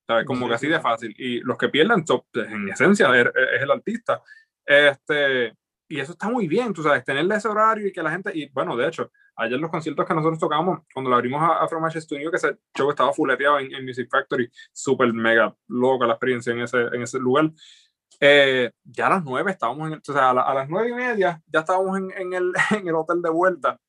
[0.07, 0.25] ¿Sabes?
[0.25, 1.15] Como que así de fácil.
[1.17, 4.21] Y los que pierden, pues, en esencia, es, es el artista.
[4.63, 5.53] Este,
[5.87, 8.49] y eso está muy bien, tú sabes, tenerle ese horario y que la gente, y
[8.49, 11.87] bueno, de hecho, ayer los conciertos que nosotros tocamos, cuando lo abrimos a, a From
[11.91, 16.53] Studio, que ese show estaba fuleteado en, en Music Factory, súper mega loca la experiencia
[16.53, 17.51] en ese, en ese lugar.
[18.19, 21.59] Eh, ya a las nueve estábamos, en, o sea, a, las nueve y media ya
[21.59, 23.79] estábamos en, en, el, en, el, hotel de vuelta.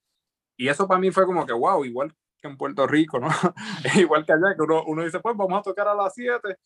[0.56, 3.28] Y eso para mí fue como que, wow, igual que en Puerto Rico, ¿no?
[3.96, 6.56] igual que allá, que uno, uno, dice, pues vamos a tocar a las siete.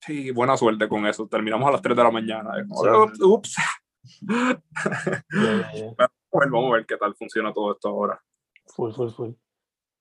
[0.00, 1.28] Sí, buena suerte con eso.
[1.28, 2.50] Terminamos a las tres de la mañana.
[3.20, 3.56] Ups.
[6.32, 8.20] vamos a ver qué tal funciona todo esto ahora.
[8.66, 9.30] Full, full, full.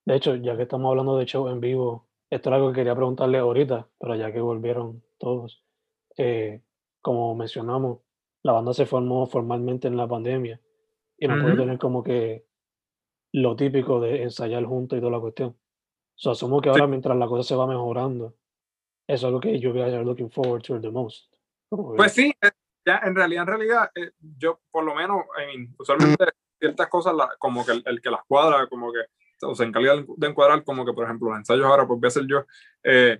[0.05, 2.95] De hecho, ya que estamos hablando de show en vivo, esto es algo que quería
[2.95, 5.63] preguntarle ahorita, pero ya que volvieron todos.
[6.23, 6.61] Eh,
[7.01, 8.01] como mencionamos,
[8.43, 10.61] la banda se formó formalmente en la pandemia
[11.17, 11.41] y no uh -huh.
[11.41, 12.45] puede tener como que
[13.33, 15.57] lo típico de ensayar juntos y toda la cuestión.
[16.15, 16.89] So, asumo que ahora, sí.
[16.91, 18.35] mientras la cosa se va mejorando,
[19.07, 21.33] eso es lo que yo voy a estar looking forward to the most.
[21.69, 22.31] Pues sí,
[22.85, 26.25] ya en realidad, en realidad, eh, yo por lo menos, I mean, usualmente
[26.59, 28.99] ciertas cosas la, como que el, el, que las cuadra, como que
[29.43, 32.09] o se encarga de encuadrar, como que por ejemplo los ensayos ahora, pues voy a
[32.09, 32.45] hacer yo,
[32.83, 33.19] eh,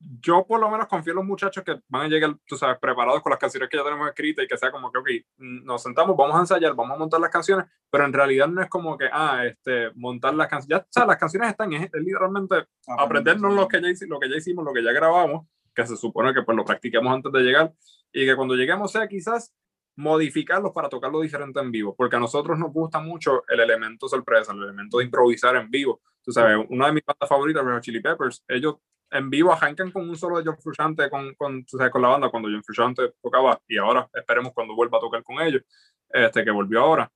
[0.00, 3.22] yo por lo menos confío en los muchachos que van a llegar, tú sabes, preparados
[3.22, 5.08] con las canciones que ya tenemos escritas y que sea como que, ok,
[5.38, 8.68] nos sentamos, vamos a ensayar, vamos a montar las canciones, pero en realidad no es
[8.70, 12.00] como que, ah, este, montar las canciones, ya, o sea, las canciones están, es, es
[12.00, 15.96] literalmente aprendernos lo que, ya, lo que ya hicimos, lo que ya grabamos, que se
[15.96, 17.72] supone que pues lo practiquemos antes de llegar
[18.12, 19.54] y que cuando lleguemos sea quizás
[19.96, 24.52] modificarlos para tocarlo diferente en vivo, porque a nosotros nos gusta mucho el elemento sorpresa,
[24.52, 26.00] el elemento de improvisar en vivo.
[26.22, 28.76] Tú sabes, una de mis bandas favoritas, Red Chili Peppers, ellos
[29.10, 32.30] en vivo arrancan con un solo de John Frusciante con, con, sabes, con la banda
[32.30, 35.62] cuando John Frusciante tocaba y ahora esperemos cuando vuelva a tocar con ellos,
[36.08, 37.10] este que volvió ahora.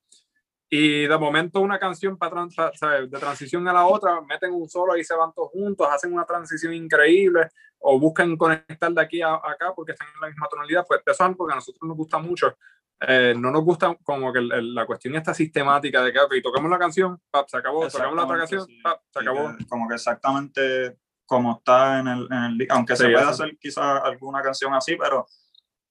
[0.69, 3.09] Y de momento una canción para, ¿sabes?
[3.09, 6.25] de transición a la otra, meten un solo y se van todos juntos, hacen una
[6.25, 10.85] transición increíble o buscan conectar de aquí a, acá porque están en la misma tonalidad,
[10.87, 12.57] pues eso es algo que a nosotros nos gusta mucho.
[12.99, 16.33] Eh, no nos gusta como que el, el, la cuestión esta sistemática de que, ok,
[16.41, 18.79] tocamos la canción, pap, se acabó, tocamos la otra canción, sí.
[18.81, 19.51] pap, se acabó.
[19.69, 24.01] como que exactamente como está en el, en el aunque sí, se puede hacer quizás
[24.03, 25.27] alguna canción así, pero,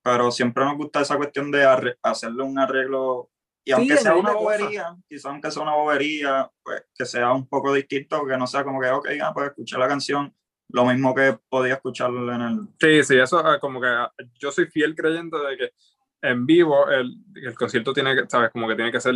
[0.03, 3.31] pero siempre nos gusta esa cuestión de arre, hacerle un arreglo
[3.65, 7.49] y aunque sí, sea una bobería, quizás aunque sea una bobería, pues que sea un
[7.49, 10.35] poco distinto, que no sea como que, ok, ah, pues escuché la canción,
[10.69, 12.69] lo mismo que podía escucharlo en el...
[12.79, 15.71] Sí, sí, eso ah, como que ah, yo soy fiel creyente de que
[16.21, 19.15] en vivo el, el concierto tiene que, sabes, como que tiene que ser,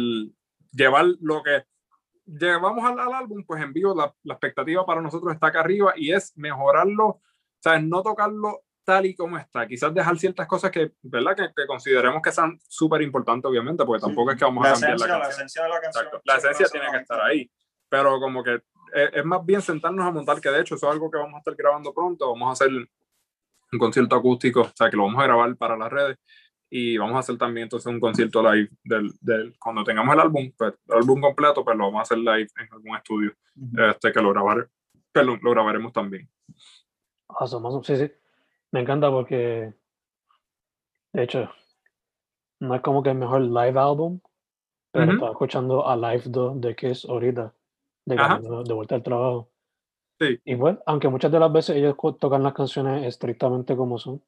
[0.72, 1.64] llevar lo que
[2.29, 5.95] llevamos al, al álbum, pues en vivo la, la, expectativa para nosotros está acá arriba
[5.97, 7.21] y es mejorarlo,
[7.59, 11.37] sabes, no tocarlo tal y como está, quizás dejar ciertas cosas que, ¿verdad?
[11.37, 14.35] Que, que consideremos que son súper importantes, obviamente, porque tampoco sí.
[14.35, 15.29] es que vamos la a cambiar esencia, la canción.
[15.29, 16.05] La esencia de la canción.
[16.05, 16.23] Exacto.
[16.25, 17.51] La esencia tiene que estar ahí,
[17.88, 18.62] pero como que
[18.95, 21.35] es, es, más bien sentarnos a montar, que de hecho eso es algo que vamos
[21.35, 25.21] a estar grabando pronto, vamos a hacer un concierto acústico, o sea, que lo vamos
[25.21, 26.17] a grabar para las redes,
[26.70, 30.52] y vamos a hacer también entonces un concierto live del, del, cuando tengamos el álbum,
[30.57, 33.90] pues, el álbum completo, pues lo vamos a hacer live en algún estudio, uh -huh.
[33.90, 34.68] este, que lo, grabar,
[35.12, 36.28] que lo, lo, grabaremos también.
[37.28, 37.85] Awesome, awesome.
[37.85, 38.12] Sí, sí.
[38.70, 39.72] Me encanta porque,
[41.12, 41.50] de hecho,
[42.61, 44.20] no es como que el mejor live álbum,
[44.92, 45.14] pero uh -huh.
[45.14, 47.54] estaba escuchando a Live 2 de Kiss ahorita,
[48.04, 49.48] de, de, de vuelta al trabajo.
[50.20, 50.38] Sí.
[50.44, 54.20] Y bueno, aunque muchas de las veces ellos tocan las canciones estrictamente como son,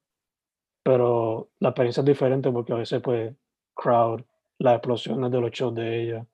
[0.82, 3.34] pero la experiencia es diferente porque a veces pues
[3.74, 4.22] crowd,
[4.58, 6.26] las explosiones de los shows de ella.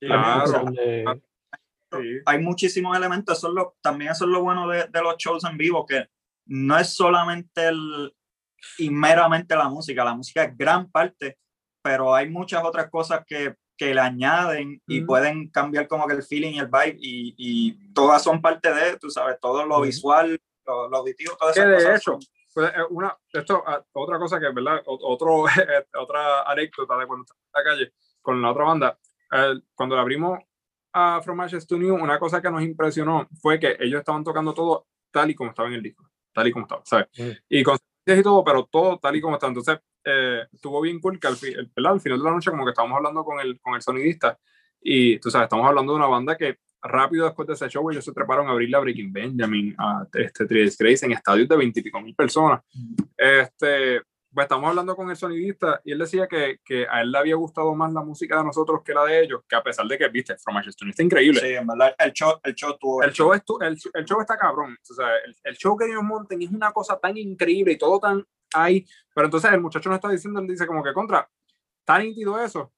[0.00, 0.70] Claro.
[0.70, 1.22] De...
[1.92, 2.20] Sí.
[2.24, 5.44] Hay muchísimos elementos, eso es lo, también eso es lo bueno de, de, los shows
[5.44, 6.06] en vivo, que
[6.46, 8.14] no es solamente el,
[8.78, 11.38] y meramente la música, la música es gran parte,
[11.82, 16.22] pero hay muchas otras cosas que, que le añaden y pueden cambiar como que el
[16.22, 20.38] feeling y el vibe y, y todas son parte de, tú sabes, todo lo visual,
[20.66, 22.39] lo, auditivo, todas esas de cosas hecho, eh,
[22.90, 24.82] una, esto, ah, otra cosa que, ¿verdad?
[24.86, 25.44] Otro,
[25.98, 28.98] otra anécdota de cuando estaba en la calle con la otra banda,
[29.74, 30.38] cuando abrimos
[30.92, 34.52] a From Ashes to New, una cosa que nos impresionó fue que ellos estaban tocando
[34.52, 37.08] todo tal y como estaba en el disco, tal y como estaba, ¿sabes?
[37.48, 39.46] Y con y todo, pero todo tal y como está.
[39.46, 42.96] Entonces, eh, estuvo bien cool que al, al final de la noche como que estábamos
[42.96, 44.38] hablando con el, con el sonidista
[44.80, 48.04] y tú sabes, estamos hablando de una banda que rápido después de ese show ellos
[48.04, 51.82] se treparon a abrir la Breaking Benjamin, a este Grace en estadios de 20 y
[51.82, 52.60] pico mil personas.
[53.16, 57.18] Este, pues estamos hablando con el sonidista y él decía que, que, a él le
[57.18, 59.98] había gustado más la música de nosotros que la de ellos, que a pesar de
[59.98, 61.40] que, viste, From Manchester está increíble.
[61.40, 63.02] Sí, en verdad, el show, el show tuvo...
[63.02, 64.76] El show, es el, el, show está cabrón.
[64.88, 67.98] O sea, el, el, show que ellos monten es una cosa tan increíble y todo
[67.98, 68.86] tan ahí.
[69.14, 71.28] Pero entonces el muchacho no está diciendo, él dice como que contra,
[71.84, 72.72] tan nítido eso.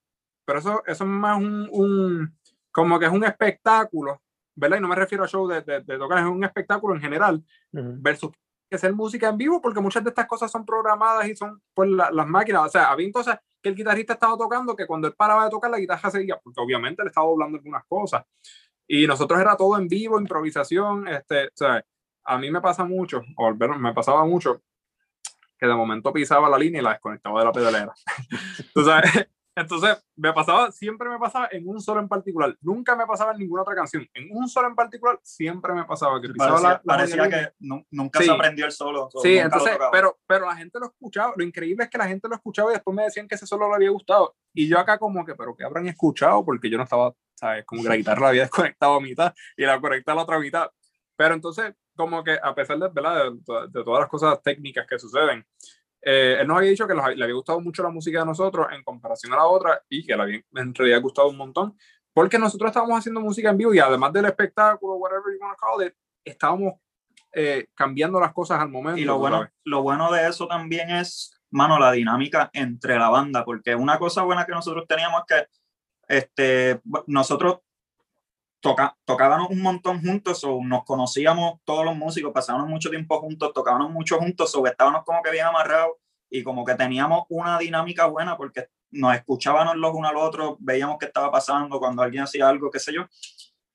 [0.44, 2.38] Pero eso, eso es más un, un,
[2.72, 4.22] como que es un espectáculo,
[4.54, 4.78] ¿verdad?
[4.78, 7.44] Y no me refiero a show de, de, de tocar, es un espectáculo en general,
[7.70, 8.32] versus
[8.72, 11.90] que ser música en vivo, porque muchas de estas cosas son programadas y son pues
[11.90, 12.66] las máquinas.
[12.66, 15.70] O sea, había cosas que el guitarrista estaba tocando que cuando él paraba de tocar
[15.70, 18.24] la guitarra seguía, porque obviamente le estaba doblando algunas cosas.
[18.88, 21.06] Y nosotros era todo en vivo, improvisación.
[21.06, 21.84] Este, o sea,
[22.24, 24.62] a mí me pasa mucho, o al menos me pasaba mucho,
[25.58, 27.92] que de momento pisaba la línea y la desconectaba de la pedalera.
[28.74, 32.56] Tú sabes, entonces, me pasaba, siempre me pasaba en un solo en particular.
[32.62, 34.08] Nunca me pasaba en ninguna otra canción.
[34.14, 37.52] En un solo en particular, siempre me pasaba que pisaba parecía, la, Parecía que
[37.90, 39.10] nunca se aprendió el solo.
[39.22, 41.34] Sí, entonces, pero, pero la gente lo escuchaba.
[41.36, 43.68] Lo increíble es que la gente lo escuchaba y después me decían que ese solo
[43.68, 44.34] le había gustado.
[44.54, 46.42] Y yo acá como que, pero que habrán escuchado?
[46.44, 47.66] Porque yo no estaba, ¿sabes?
[47.66, 50.38] Como que la guitarra la había desconectado a mitad y la conectaba a la otra
[50.38, 50.70] mitad.
[51.14, 53.26] Pero entonces, como que a pesar de, ¿verdad?
[53.26, 55.46] de, de todas las cosas técnicas que suceden,
[56.02, 58.82] eh, él nos había dicho que le había gustado mucho la música de nosotros en
[58.82, 61.76] comparación a la otra y que le había en realidad gustado un montón
[62.12, 65.64] porque nosotros estábamos haciendo música en vivo y además del espectáculo, whatever you want to
[65.64, 66.74] call it, estábamos
[67.32, 69.00] eh, cambiando las cosas al momento.
[69.00, 73.44] Y lo bueno, lo bueno de eso también es, mano, la dinámica entre la banda,
[73.44, 77.60] porque una cosa buena que nosotros teníamos es que este, nosotros
[78.62, 83.52] toca, tocábamos un montón juntos, o nos conocíamos todos los músicos, pasábamos mucho tiempo juntos,
[83.52, 85.96] tocábamos mucho juntos, o estábamos como que bien amarrados
[86.30, 90.56] y como que teníamos una dinámica buena porque nos escuchábamos los unos a los otros,
[90.60, 93.06] veíamos qué estaba pasando cuando alguien hacía algo, qué sé yo,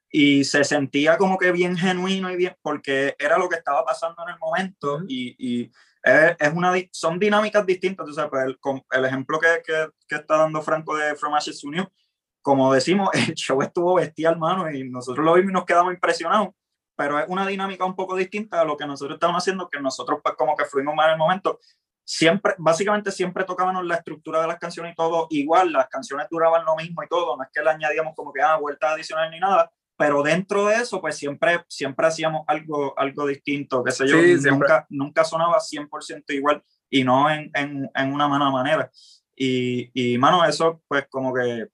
[0.09, 4.23] y se sentía como que bien genuino y bien, porque era lo que estaba pasando
[4.23, 5.71] en el momento y, y
[6.03, 8.57] es, una, son dinámicas distintas, tú sabes, pues el,
[8.91, 11.89] el ejemplo que, que, que, está dando Franco de From Ashes Union,
[12.47, 16.55] como decimos, el show estuvo bestial, mano, y nosotros lo vimos y nos quedamos impresionados,
[16.95, 20.21] pero es una dinámica un poco distinta a lo que nosotros estábamos haciendo, que nosotros
[20.23, 21.59] pues como que fluimos más en el momento.
[22.05, 26.63] Siempre, básicamente siempre tocábamos la estructura de las canciones y todo igual, las canciones duraban
[26.63, 29.41] lo mismo y todo, no es que le añadíamos como que, ah, vuelta adicional ni
[29.41, 34.15] nada, pero dentro de eso, pues siempre, siempre hacíamos algo, algo distinto, qué sé yo,
[34.49, 38.89] nunca, nunca sonaba 100% igual y no en, en, en una mala manera.
[39.35, 41.67] Y, y, mano, eso pues como que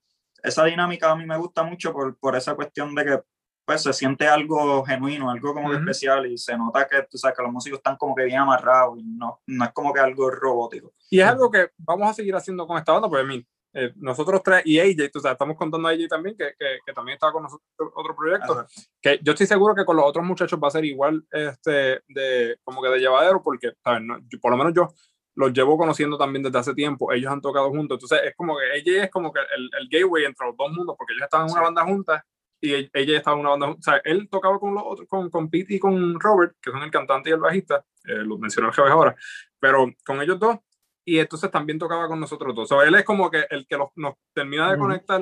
[0.44, 3.20] esa dinámica a mí me gusta mucho por, por esa cuestión de que
[3.66, 7.44] pues se siente algo genuino, algo como especial y se nota que, tú sabes, que
[7.44, 10.94] los músicos están como que bien amarrados y no, no es como que algo robótico.
[11.10, 14.42] Y es algo que vamos a seguir haciendo con esta banda, pues mí, eh, nosotros
[14.44, 17.32] tres y AJ, tú sabes, estamos contando a AJ también, que, que, que también está
[17.32, 18.68] con nosotros otro proyecto,
[19.02, 22.58] que yo estoy seguro que con los otros muchachos va a ser igual, este, de,
[22.64, 24.02] como que de llevadero, porque, ¿sabes?
[24.04, 24.90] No, por lo menos yo
[25.36, 28.78] los llevo conociendo también desde hace tiempo, ellos han tocado juntos, entonces es como que
[28.78, 31.54] ella es como que el, el gateway entre los dos mundos, porque ellos estaban en
[31.54, 32.22] una banda juntas
[32.62, 35.50] y ella estaba en una banda o sea, él tocaba con los otros, con, con
[35.50, 38.74] Pete y con Robert, que son el cantante y el bajista, eh, los mencionó el
[38.74, 39.16] jefe ahora,
[39.60, 40.58] pero con ellos dos,
[41.06, 43.78] y entonces también tocaba con nosotros dos, o sea, él es como que el que
[43.78, 45.22] los, nos termina de conectar,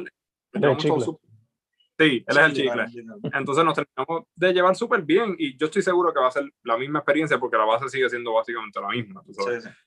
[2.02, 2.86] Sí, él es el chicle.
[3.34, 6.52] Entonces nos terminamos de llevar súper bien y yo estoy seguro que va a ser
[6.64, 9.24] la misma experiencia porque la base sigue siendo básicamente la misma.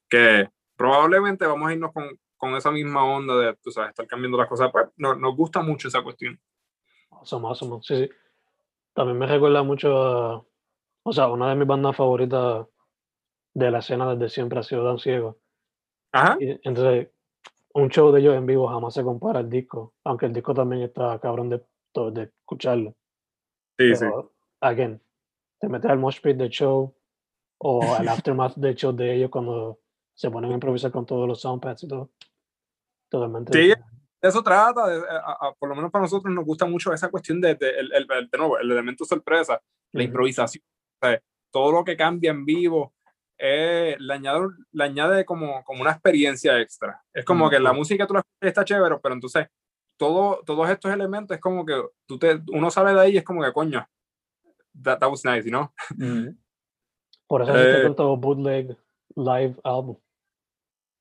[0.09, 4.39] Que probablemente vamos a irnos con, con, esa misma onda de, tú sabes, estar cambiando
[4.39, 4.71] las cosas.
[4.71, 6.39] Pues nos, nos gusta mucho esa cuestión.
[7.25, 8.11] Somos, somos, sí, sí.
[8.93, 10.47] También me recuerda mucho a,
[11.03, 12.67] o sea, una de mis bandas favoritas
[13.55, 15.39] de la escena desde siempre ha sido Dan Ciego.
[16.13, 16.37] Ajá.
[16.39, 17.09] Y, entonces,
[17.75, 20.83] un show de ellos en vivo jamás se compara al disco, aunque el disco también
[20.83, 21.65] está cabrón de
[22.11, 22.91] de escucharlo.
[23.79, 24.47] Sí, Pero, sí.
[24.61, 25.01] Again,
[25.61, 26.95] te metes al mosh pit del show
[27.59, 29.81] o al aftermath del show de ellos cuando
[30.15, 32.11] se ponen a improvisar con todos los soundpads y todo.
[33.11, 33.53] Totalmente.
[33.53, 35.03] Sí, de eso trata, de,
[35.59, 38.39] por lo menos para nosotros nos gusta mucho esa cuestión de, de, el, el, de
[38.39, 39.61] nuevo, el elemento sorpresa,
[39.93, 40.65] la improvisación,
[41.51, 42.95] todo lo que cambia en vivo,
[43.39, 47.03] eh, le, añade, le añade como, como una experiencia extra.
[47.13, 49.47] Es como que la música tú la está chévere, pero entonces
[49.97, 53.25] todo, todos estos elementos es como que tú te, uno sale de ahí y es
[53.25, 53.87] como que coño,
[54.83, 55.73] that, that was nice, ¿no?
[57.27, 58.77] Por eso eh, tanto bootleg
[59.17, 59.97] live album.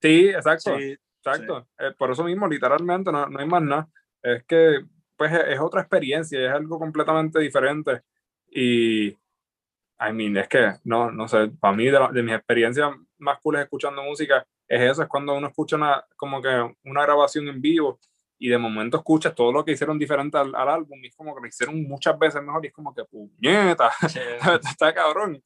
[0.02, 0.72] Sí, exacto.
[0.78, 1.68] exacto.
[1.78, 3.90] Eh, por eso mismo, literalmente, no, no hay más nada.
[4.22, 4.86] Es que
[5.16, 8.02] pues es otra experiencia, es algo completamente diferente.
[8.50, 13.40] Y, I mean, es que, no, no sé, para mí, de, de mis experiencias más
[13.42, 16.50] cool escuchando música, es eso, es cuando uno escucha una, como que
[16.84, 18.00] una grabación en vivo
[18.44, 21.34] y de momento escuchas todo lo que hicieron diferente al, al álbum y es como
[21.34, 23.90] que lo hicieron muchas veces mejor y es como que, puñeta,
[24.70, 25.42] está cabrón,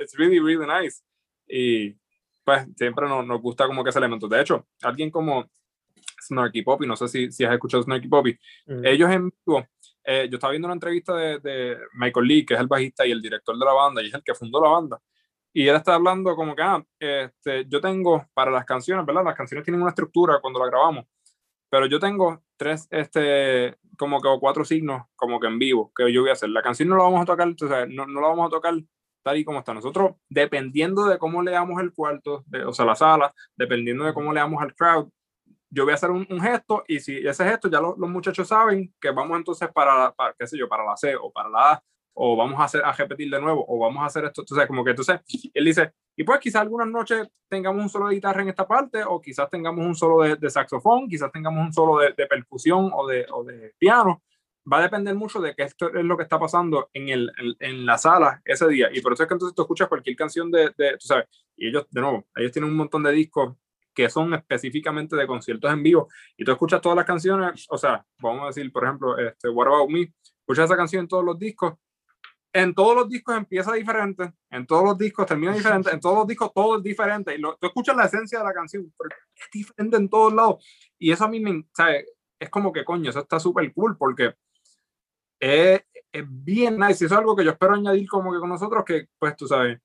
[0.00, 1.00] es really, really nice.
[1.46, 1.96] Y
[2.42, 4.26] pues siempre nos, nos gusta como que ese elemento.
[4.26, 5.48] De hecho, alguien como
[6.26, 8.36] Snarky Poppy, no sé si, si has escuchado Snarky Poppy,
[8.66, 8.84] mm.
[8.84, 9.64] ellos en vivo,
[10.02, 13.12] eh, yo estaba viendo una entrevista de, de, Michael Lee, que es el bajista y
[13.12, 15.00] el director de la banda, y es el que fundó la banda,
[15.52, 19.22] y él está hablando como que, ah, este, yo tengo para las canciones, ¿verdad?
[19.24, 21.06] Las canciones tienen una estructura cuando la grabamos,
[21.70, 26.12] pero yo tengo tres, este, como que o cuatro signos, como que en vivo, que
[26.12, 26.50] yo voy a hacer.
[26.50, 28.74] La canción no la vamos a tocar, o sea, no, no la vamos a tocar
[29.22, 29.72] tal y como está.
[29.72, 34.62] Nosotros, dependiendo de cómo leamos el cuarto, o sea, la sala, dependiendo de cómo leamos
[34.62, 35.08] al crowd,
[35.70, 39.10] yo voy a hacer un, gesto y si ese gesto ya los muchachos saben que
[39.10, 41.82] vamos entonces para, para, qué sé yo, para la C o para la A,
[42.22, 44.42] o vamos a, hacer, a repetir de nuevo, o vamos a hacer esto.
[44.42, 45.20] Entonces, como que entonces,
[45.54, 49.02] él dice, y pues quizás algunas noches tengamos un solo de guitarra en esta parte,
[49.02, 52.90] o quizás tengamos un solo de, de saxofón, quizás tengamos un solo de, de percusión
[52.92, 54.22] o de, o de, piano.
[54.70, 57.56] Va a depender mucho de qué esto es lo que está pasando en, el, en,
[57.58, 58.90] en, la sala ese día.
[58.92, 61.24] Y por eso es que entonces tú escuchas cualquier canción de, tú sabes,
[61.56, 63.56] y ellos, de nuevo, ellos tienen un montón de discos
[63.94, 68.04] que son específicamente de conciertos en vivo y tú escuchas todas las canciones, o sea,
[68.18, 70.12] vamos a decir, por ejemplo, este, What About Me,
[70.50, 71.74] escuchas esa canción en todos los discos,
[72.52, 76.26] en todos los discos empieza diferente, en todos los discos termina diferente, en todos los
[76.26, 79.50] discos todo es diferente, y lo, tú escuchas la esencia de la canción, pero es
[79.52, 80.64] diferente en todos lados,
[80.98, 82.06] y eso a mí me, ¿sabes?
[82.38, 84.34] Es como que coño, eso está súper cool, porque
[85.38, 85.80] es,
[86.12, 89.06] es bien nice, eso es algo que yo espero añadir como que con nosotros, que
[89.18, 89.78] pues tú sabes,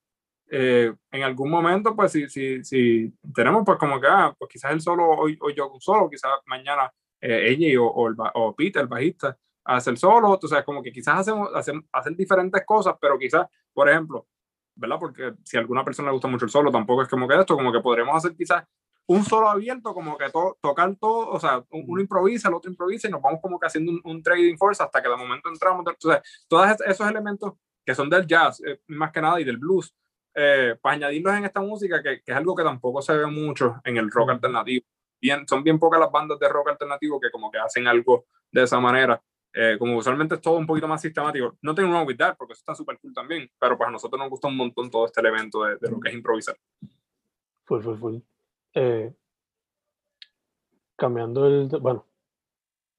[0.49, 4.71] eh, en algún momento, pues si, si, si tenemos pues como que, ah, pues quizás
[4.71, 6.91] él solo, hoy, hoy yo solo, quizás mañana
[7.21, 10.91] eh, ella o, o, el, o, Peter, el bajista, hacer solo, o sea, como que
[10.91, 14.27] quizás hacemos, hacemos hacer diferentes cosas, pero quizás, por ejemplo,
[14.75, 14.97] ¿verdad?
[14.99, 17.55] Porque si a alguna persona le gusta mucho el solo, tampoco es como que esto,
[17.55, 18.63] como que podremos hacer quizás
[19.07, 23.07] un solo abierto, como que to, tocar todo, o sea, uno improvisa, el otro improvisa
[23.07, 25.85] y nos vamos como que haciendo un, un trading force hasta que de momento entramos.
[25.87, 27.53] Entonces, todos esos elementos
[27.85, 29.95] que son del jazz, eh, más que nada, y del blues,
[30.33, 33.75] eh, para añadirlos en esta música, que, que, es algo que tampoco se ve mucho
[33.83, 34.85] en el rock alternativo.
[35.21, 38.63] Bien, son bien pocas las bandas de rock alternativo que como que hacen algo de
[38.63, 39.21] esa manera.
[39.57, 41.57] Eh, como usualmente es todo un poquito más sistemático.
[41.61, 44.19] No tengo nada que dar porque eso está súper cool también, pero pues a nosotros
[44.19, 46.57] nos gusta un montón todo este elemento de, de lo que es improvisar.
[47.63, 48.17] Full, full, full.
[48.73, 49.13] Eh,
[50.97, 51.67] cambiando el.
[51.79, 52.05] Bueno,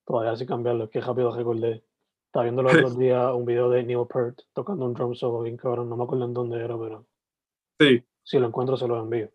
[0.06, 1.84] todavía sin cambiarlo, que rápido recordé.
[2.26, 5.58] Estaba viendo los otros días un video de Neil Peart tocando un drum solo bien
[5.58, 5.90] cabrón.
[5.90, 7.06] No me acuerdo en dónde era, pero
[7.78, 8.02] Sí.
[8.22, 9.28] Si lo encuentro, se lo envío.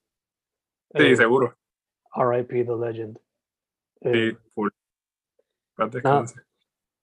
[0.93, 1.55] Sí, eh, seguro.
[2.13, 3.19] RIP The Legend.
[4.01, 4.69] Eh, sí, full.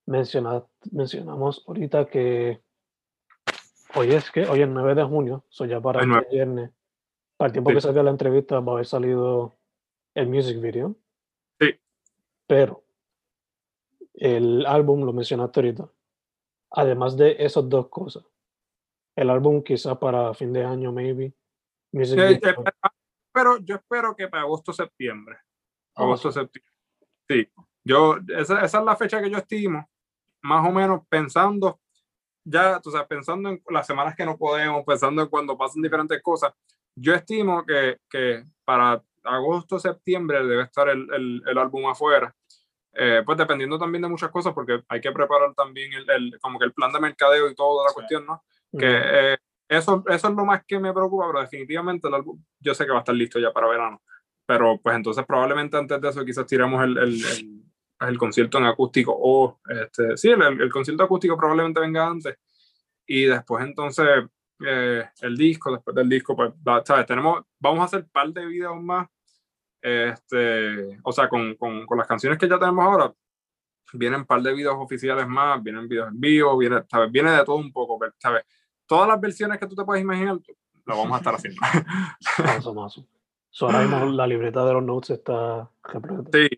[0.09, 2.63] Mencionamos ahorita que
[3.95, 6.71] hoy es que hoy es 9 de junio, so ya para el viernes.
[7.37, 7.77] Para el tiempo sí.
[7.77, 9.57] que salga la entrevista va a haber salido
[10.15, 10.97] el music video.
[11.61, 11.79] Sí.
[12.47, 12.85] Pero
[14.15, 15.91] el álbum lo mencionaste ahorita.
[16.71, 18.25] Además de esas dos cosas,
[19.17, 21.35] el álbum quizá para fin de año, maybe.
[21.93, 22.55] Music eh, eh,
[23.33, 25.37] pero yo espero que para agosto, septiembre.
[25.95, 26.73] Ah, agosto, septiembre.
[27.29, 27.49] Sí,
[27.85, 29.89] yo, esa, esa, es la fecha que yo estimo,
[30.43, 31.81] más o menos pensando,
[32.45, 36.21] ya, o sea, pensando en las semanas que no podemos, pensando en cuando pasan diferentes
[36.23, 36.53] cosas,
[36.95, 42.35] yo estimo que, que para agosto, septiembre debe estar el, el, el álbum afuera.
[42.95, 46.59] Eh, pues dependiendo también de muchas cosas, porque hay que preparar también el, el, como
[46.59, 47.95] que el plan de mercadeo y toda la sí.
[47.95, 48.43] cuestión, ¿no?
[48.77, 52.75] Que eh, eso, eso es lo más que me preocupa, pero definitivamente el álbum yo
[52.75, 54.03] sé que va a estar listo ya para verano.
[54.47, 57.58] Pero pues entonces probablemente antes de eso quizás tiramos el, el, el,
[58.01, 62.37] el concierto en acústico o este, sí, el, el, concierto acústico probablemente venga antes.
[63.07, 64.07] Y después entonces
[64.67, 66.53] eh, el disco, después del disco, pues,
[66.85, 67.07] ¿sabes?
[67.07, 69.09] Tenemos, vamos a hacer un par de videos más.
[69.81, 73.15] Este, o sea, con, con, con las canciones que ya tenemos ahora,
[73.93, 77.11] vienen un par de videos oficiales más, vienen videos en vivo, viene, ¿sabes?
[77.11, 78.45] viene de todo un poco, ¿sabes?
[78.87, 80.39] Todas las versiones que tú te puedes imaginar,
[80.85, 81.61] lo vamos a estar haciendo.
[83.51, 86.31] So, ahora mismo la libreta de los notes está repleta.
[86.33, 86.49] Sí,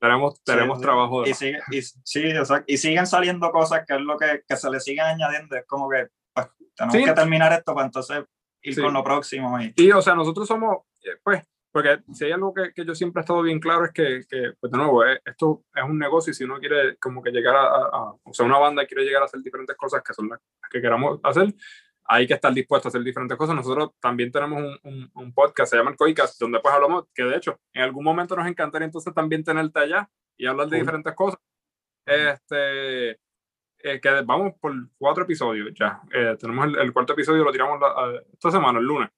[0.00, 1.26] tenemos, tenemos sí, trabajo.
[1.26, 4.56] Y, sigue, y, sí, o sea, y siguen saliendo cosas que es lo que, que
[4.56, 5.54] se le siguen añadiendo.
[5.56, 7.04] Es como que pues, tenemos sí.
[7.04, 8.24] que terminar esto para entonces
[8.62, 8.80] ir Sí.
[8.82, 9.60] con lo próximo.
[9.60, 11.42] Y, Y, o sea, nosotros somos, eh, pues,
[11.72, 14.52] porque si hay algo que, que yo siempre he estado bien claro es que, que,
[14.58, 17.54] pues de nuevo, eh, esto es un negocio y si uno quiere como que llegar
[17.54, 20.28] a, a- a- o sea, una banda quiere llegar a hacer diferentes cosas que son
[20.30, 21.54] las que queramos hacer,
[22.12, 23.54] hay que estar dispuesto a hacer diferentes cosas.
[23.54, 27.22] Nosotros también tenemos un, un, un podcast, se llama el Coicast, donde pues hablamos, que
[27.22, 30.80] de hecho, en algún momento nos encantaría entonces también tenerte allá y hablar de Cool.
[30.80, 31.40] diferentes cosas.
[32.04, 36.00] Este, eh, que vamos por cuatro episodios ya.
[36.12, 39.08] Eh, tenemos el, el cuarto episodio, lo tiramos la- esta semana, el lunes.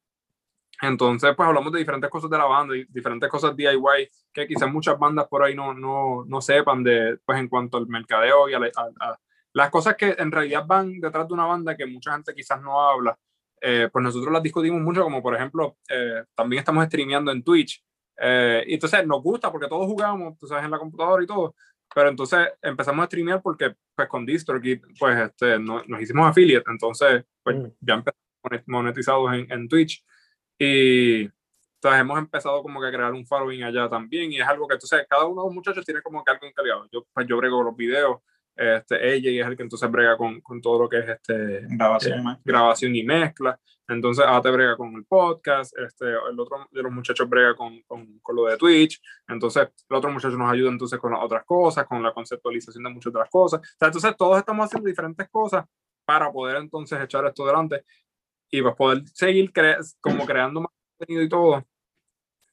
[0.82, 4.70] Entonces, pues hablamos de diferentes cosas de la banda, y diferentes cosas DIY que quizás
[4.70, 8.54] muchas bandas por ahí no, no, no sepan de, pues en cuanto al mercadeo y
[8.54, 9.20] a, la- a- a-
[9.54, 12.80] las cosas que en realidad van detrás de una banda que mucha gente quizás no
[12.80, 13.18] habla.
[13.64, 17.80] eh, pues nosotros las discutimos mucho, como por ejemplo, eh, también estamos streameando en Twitch.
[18.24, 21.54] eh, y entonces nos gusta porque todos jugamos, tú sabes, en la computadora y todo.
[21.94, 26.64] Pero entonces empezamos a streamear porque, pues, con DistroKid, pues, este, no- nos hicimos affiliate.
[26.70, 27.66] Entonces, pues, Mm.
[27.80, 30.04] ya empezamos monetizados en, en Twitch.
[30.58, 31.22] Y
[31.76, 34.32] entonces hemos empezado como que a crear un following allá también.
[34.32, 36.88] Y es algo que, entonces, cada uno de los muchachos tiene como que algo encargado.
[36.92, 38.18] Yo, pues, yo brego los videos.
[38.54, 41.66] Este, ella y es el que entonces brega con, con todo lo que es este,
[41.68, 42.40] grabación, man.
[42.44, 43.58] grabación y mezcla.
[43.88, 48.18] Entonces, Ate brega con el podcast, este, el otro de los muchachos brega con, con,
[48.20, 49.00] con lo de Twitch.
[49.26, 52.90] Entonces, el otro muchacho nos ayuda entonces con las otras cosas, con la conceptualización de
[52.90, 53.60] muchas otras cosas.
[53.60, 55.64] O sea, entonces, todos estamos haciendo diferentes cosas
[56.04, 57.84] para poder entonces echar esto delante
[58.50, 61.64] y pues poder seguir cre como creando más contenido y todo.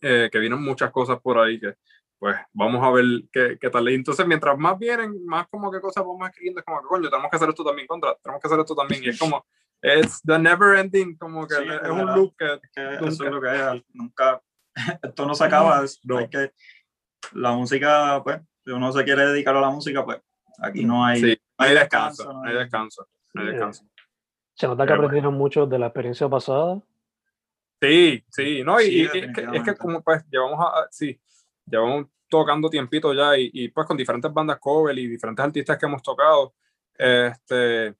[0.02, 1.76] Eh, que vienen muchas cosas por ahí que
[2.20, 3.90] pues vamos a ver qué, qué tal.
[3.90, 7.10] Y entonces, mientras más vienen, más como que cosas vamos escribiendo, es como que coño,
[7.10, 9.04] tenemos que hacer esto también, contra, tenemos que hacer esto también.
[9.04, 9.46] Y es como,
[9.82, 13.08] es the never ending, como que Sí, es de un loop que que Nunca.
[13.08, 14.42] eso es lo que es, nunca,
[15.04, 16.18] esto no se acaba, es- No.
[16.18, 16.52] hay que,
[17.34, 20.22] la música, pues, si uno se quiere dedicar a la música, pues,
[20.62, 23.52] aquí no hay, sí, no hay descanso, descanso, no hay hay- descanso, no hay Sí.
[23.54, 23.86] descanso.
[24.56, 25.08] Se nota que Pero bueno.
[25.08, 26.82] aprendieron mucho de la experiencia pasada.
[27.82, 31.18] Sí, sí, no, y, Sí, y- es, que, es que como pues llevamos a- sí,
[31.70, 35.86] llevamos tocando tiempito ya y, y, pues con diferentes bandas cover y diferentes artistas que
[35.86, 36.54] hemos tocado,
[36.98, 37.96] este,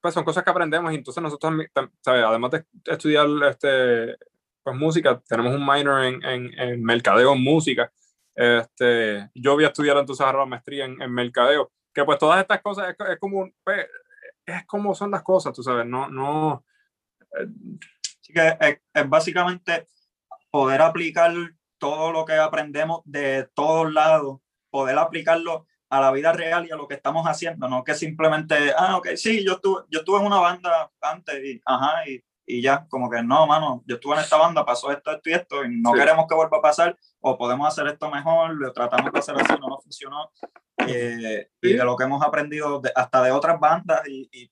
[0.00, 1.52] pues son cosas que aprendemos y entonces nosotros,
[2.00, 2.24] ¿sabes?
[2.24, 4.16] además de estudiar este,
[4.62, 7.92] pues música, tenemos un minor en, en, en mercadeo en música,
[8.34, 12.40] este, yo voy a estudiar entonces ahora la maestría en, en mercadeo, que pues todas
[12.40, 13.86] estas cosas es, es como, pues,
[14.44, 16.64] es como son las cosas, tú sabes, no, no,
[17.38, 17.46] eh,
[18.26, 19.86] Así que es, es básicamente
[20.50, 21.32] poder aplicar
[21.78, 24.38] todo lo que aprendemos de todos lados,
[24.70, 28.72] poder aplicarlo a la vida real y a lo que estamos haciendo, no que simplemente,
[28.76, 32.60] ah, ok, sí, yo estuve, yo estuve en una banda antes y, ajá, y, y
[32.60, 35.64] ya, como que no, mano, yo estuve en esta banda, pasó esto, esto y esto,
[35.64, 35.98] y no Sí.
[36.00, 39.52] queremos que vuelva a pasar, o podemos hacer esto mejor, lo tratamos de hacer así,
[39.60, 40.30] no nos funcionó,
[40.86, 41.74] eh, y Sí.
[41.76, 44.50] de lo que hemos aprendido de- hasta de otras bandas y, y,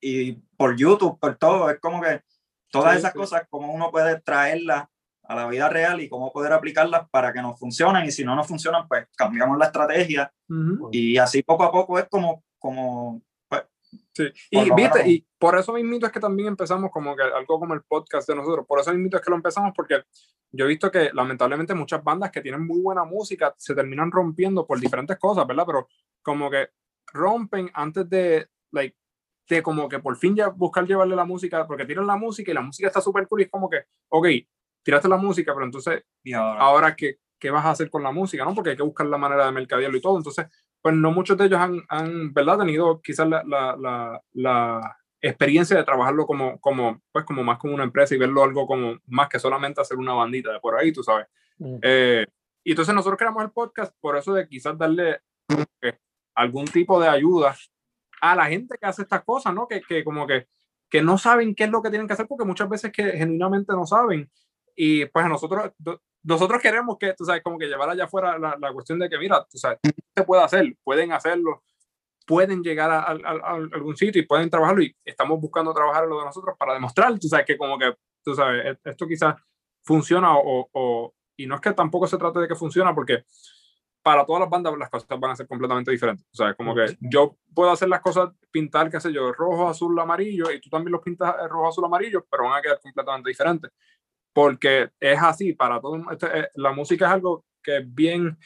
[0.00, 2.22] y por YouTube, por todo, es como que
[2.70, 4.86] todas Sí, esas cosas, cómo uno puede traerlas
[5.28, 8.04] a la vida real y cómo poder aplicarlas para que nos funcionen.
[8.04, 10.32] Y si no nos funcionan, pues cambiamos la estrategia.
[10.92, 13.22] Y así poco a poco es como, como
[14.12, 17.22] Sí, Por y viste, menos- y por eso mismito es que también empezamos como que
[17.22, 20.02] algo como el podcast de nosotros, por eso mismito es que lo empezamos porque
[20.50, 24.66] yo he visto que lamentablemente muchas bandas que tienen muy buena música se terminan rompiendo
[24.66, 25.64] por diferentes cosas, ¿verdad?
[25.66, 25.88] Pero
[26.22, 26.70] como que
[27.12, 28.96] rompen antes de, like,
[29.48, 32.54] de como que por fin ya buscar llevarle la música, porque tiran la música y
[32.54, 34.26] la música está súper cool y es como que, ok,
[34.86, 38.12] tiraste la música, pero entonces y ahora, ahora qué, qué vas a hacer con la
[38.12, 38.54] música, ¿no?
[38.54, 40.16] Porque hay que buscar la manera de mercadearlo y todo.
[40.16, 40.46] Entonces,
[40.80, 42.60] pues no muchos de ellos han, han ¿verdad?
[42.60, 47.74] Tenido quizás la, la, la, la experiencia de trabajarlo como, como, pues como más como
[47.74, 50.92] una empresa y verlo algo como más que solamente hacer una bandita de por ahí,
[50.92, 51.26] tú sabes.
[51.58, 51.78] Mm.
[51.82, 52.26] Eh,
[52.62, 55.20] y entonces nosotros creamos el podcast por eso de quizás darle
[55.80, 55.98] que
[56.36, 57.56] algún tipo de ayuda
[58.20, 59.66] a la gente que hace estas cosas, ¿no?
[59.66, 60.46] Que, que como que,
[60.88, 63.72] que no saben qué es lo que tienen que hacer porque muchas veces que genuinamente
[63.72, 64.30] no saben.
[64.76, 65.72] Y pues a nosotros,
[66.22, 69.18] nosotros queremos que, tú sabes, como que llevar allá afuera la, la cuestión de que,
[69.18, 69.78] mira, tú sabes,
[70.14, 71.62] se puede hacer, pueden hacerlo,
[72.26, 76.18] pueden llegar a, a- a- algún sitio y pueden trabajarlo y estamos buscando trabajar lo
[76.18, 79.36] de nosotros para demostrar, tú sabes, que como que, tú sabes, e- esto quizás
[79.82, 83.24] funciona o, o- y no es que tampoco se trate de que funciona porque
[84.02, 86.24] para todas las bandas las cosas van a ser completamente diferentes.
[86.32, 89.98] O sea, como que yo puedo hacer las cosas, pintar, qué sé yo, rojo, azul,
[89.98, 93.28] amarillo, y tú también los pintas eh, rojo, azul, amarillo, pero van a quedar completamente
[93.28, 93.70] diferentes.
[94.36, 95.96] Porque es así, para todo.
[96.12, 98.36] este, eh, la música es algo que es bien.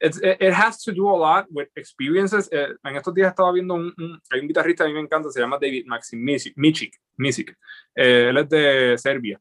[0.00, 2.48] it, it has to do a lot with experiences.
[2.50, 5.28] Eh, en estos días estaba viendo un, un- hay un guitarrista a mí me encanta,
[5.30, 6.18] se llama David Maxim.
[6.18, 6.54] Micic,
[7.18, 7.50] Micic.
[7.94, 9.38] Eh, él es de Serbia.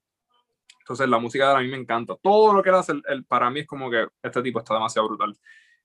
[0.81, 2.17] Entonces la música de él a mí me encanta.
[2.21, 4.73] Todo lo que él hace, el, el- para mí es como que este tipo está
[4.73, 5.33] demasiado brutal.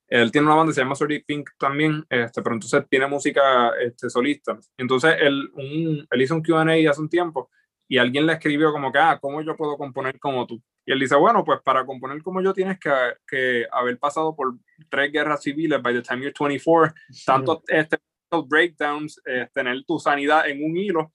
[0.08, 3.70] Él tiene una banda que se llama Sorry Pink también, este, pero entonces tiene música
[3.80, 4.58] este, solista.
[4.76, 7.50] Entonces él, un, él hizo un QA hace un tiempo
[7.88, 10.60] y alguien le escribió como que, ah, ¿cómo yo puedo componer como tú?
[10.84, 12.90] Y él dice, bueno, pues para componer como yo tienes que,
[13.26, 14.54] que haber pasado por
[14.88, 16.92] tres guerras civiles by the time you're 24,
[17.24, 17.98] tanto este,
[18.46, 21.12] breakdowns, eh, tener tu sanidad en un hilo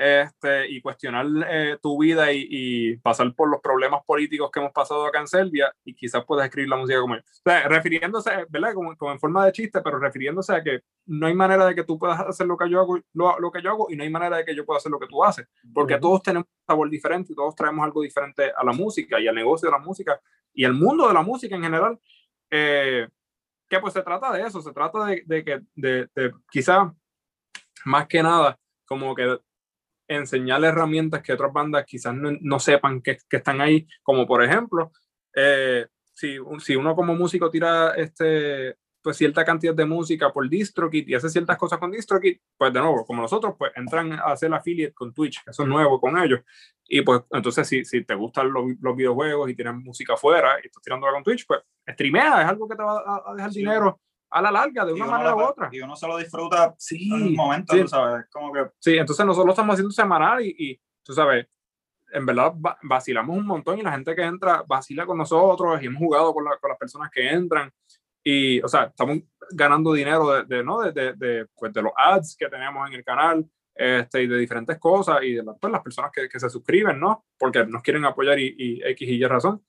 [0.00, 4.70] este, y cuestionar eh, tu vida y, y, pasar por los problemas políticos que hemos
[4.70, 7.24] pasado acá en Serbia y quizás puedas escribir la música como él.
[7.26, 8.74] O sea, refiriéndose, ¿verdad?
[8.74, 11.82] Como, como, en forma de chiste, pero refiriéndose a que no hay manera de que
[11.82, 14.10] tú puedas hacer lo que yo hago, lo, lo que yo hago y no hay
[14.10, 16.00] manera de que yo pueda hacer lo que tú haces, porque uh -huh.
[16.00, 19.34] todos tenemos un sabor diferente y todos traemos algo diferente a la música y al
[19.34, 20.20] negocio de la música
[20.54, 21.98] y al mundo de la música en general.
[22.50, 23.08] Eh,
[23.68, 26.94] que pues se trata de eso, se trata de, de que de, de quizá
[27.84, 29.38] más que nada como que
[30.08, 34.42] enseñar herramientas que otras bandas quizás no, no sepan que, que, están ahí, como por
[34.42, 34.90] ejemplo,
[35.34, 41.08] eh, si, si uno como músico tira este, pues cierta cantidad de música por DistroKid
[41.08, 44.52] y hace ciertas cosas con DistroKid, pues de nuevo, como nosotros, pues entran a hacer
[44.52, 46.40] affiliate con Twitch, eso es nuevo con ellos,
[46.86, 50.66] y pues entonces si, si te gustan los, los videojuegos y tienes música afuera y
[50.66, 53.60] estás tirándola con Twitch, pues streamea, es algo que te va a, a dejar sí.
[53.60, 54.00] dinero
[54.30, 55.68] a la larga, de una manera u otra.
[55.72, 57.82] Y uno se lo disfruta sí, en un momento, sí.
[57.82, 58.66] tú sabes, como que...
[58.78, 61.46] Sí, entonces nosotros lo estamos haciendo semanal y, y tú sabes,
[62.12, 65.98] en verdad vacilamos un montón y la gente que entra vacila con nosotros y hemos
[65.98, 67.70] jugado con, la, con las personas que entran
[68.22, 69.18] y, o sea, estamos
[69.50, 70.80] ganando dinero de, de ¿no?
[70.80, 74.36] De, de, de, pues, de los ads que tenemos en el canal este, y de
[74.38, 77.24] diferentes cosas y de la, pues, las personas que, que, se suscriben, ¿no?
[77.38, 79.62] Porque nos quieren apoyar y, y X y Y razón.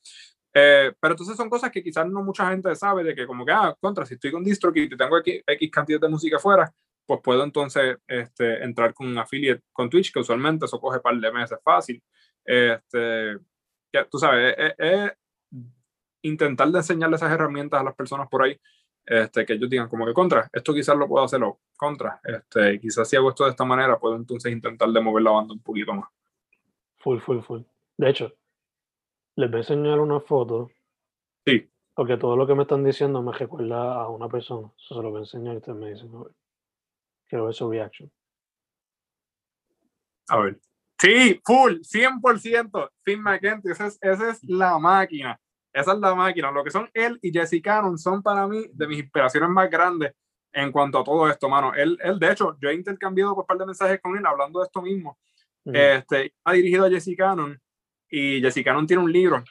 [0.53, 3.51] Eh, pero entonces son cosas que quizás no mucha gente sabe de que como que,
[3.51, 6.71] ah, contra, si estoy con DistroKid y tengo X, X cantidad de música afuera,
[7.05, 11.15] pues puedo entonces este, entrar con un affiliate con Twitch, que usualmente eso coge par
[11.15, 12.01] de meses fácil.
[12.43, 13.37] Este,
[13.91, 15.11] que, tú sabes, es, es,
[16.21, 18.59] intentar de enseñarle esas herramientas a las personas por ahí,
[19.05, 23.09] este, que ellos digan como que contra, esto quizás lo puedo hacerlo contra, este, quizás
[23.09, 25.93] si hago esto de esta manera, puedo entonces intentar de mover la banda un poquito
[25.93, 26.09] más.
[26.97, 27.61] Full, full, full.
[27.97, 28.33] De hecho,
[29.39, 30.69] les voy a enseñar una foto.
[31.45, 31.69] Sí.
[31.93, 34.69] Porque todo lo que me están diciendo me recuerda a una persona.
[34.77, 36.33] Eso se lo voy a enseñar y ustedes me dicen, a ver.
[37.25, 38.11] Quiero ver su reaction.
[40.27, 40.59] A ver.
[40.99, 42.89] Sí, full, 100%.
[43.03, 45.39] Finn McKenty, esa es, esa es la máquina.
[45.71, 46.51] Esa es la máquina.
[46.51, 50.13] Lo que son él y Jesse Cannon son para mí de mis inspiraciones más grandes
[50.51, 51.73] en cuanto a todo esto, mano.
[51.73, 54.65] Él, él de hecho, yo he intercambiado un par de mensajes con él hablando de
[54.65, 55.17] esto mismo.
[55.63, 57.57] Este, ha dirigido a Jesse Cannon
[58.09, 59.43] y Jessica Cannon tiene un libro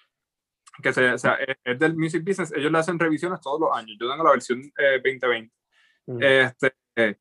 [0.82, 3.96] que se, o sea, es del Music Business, ellos le hacen revisiones todos los años,
[3.98, 5.54] yo tengo la versión eh, 2020.
[6.06, 6.22] Mm.
[6.22, 7.16] Este, eh,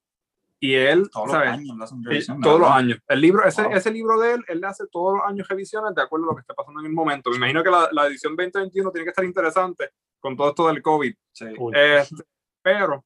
[0.59, 1.49] y él, todos ¿sabes?
[1.49, 2.99] los años, le hacen revisión, todos los años.
[3.07, 3.71] El libro, ese, wow.
[3.73, 6.35] ese libro de él, él le hace todos los años revisiones de acuerdo a lo
[6.35, 7.29] que está pasando en el momento.
[7.31, 10.81] Me imagino que la, la edición 2021 tiene que estar interesante con todo esto del
[10.81, 11.13] COVID.
[11.31, 11.45] Sí.
[11.73, 12.23] Este,
[12.61, 13.05] pero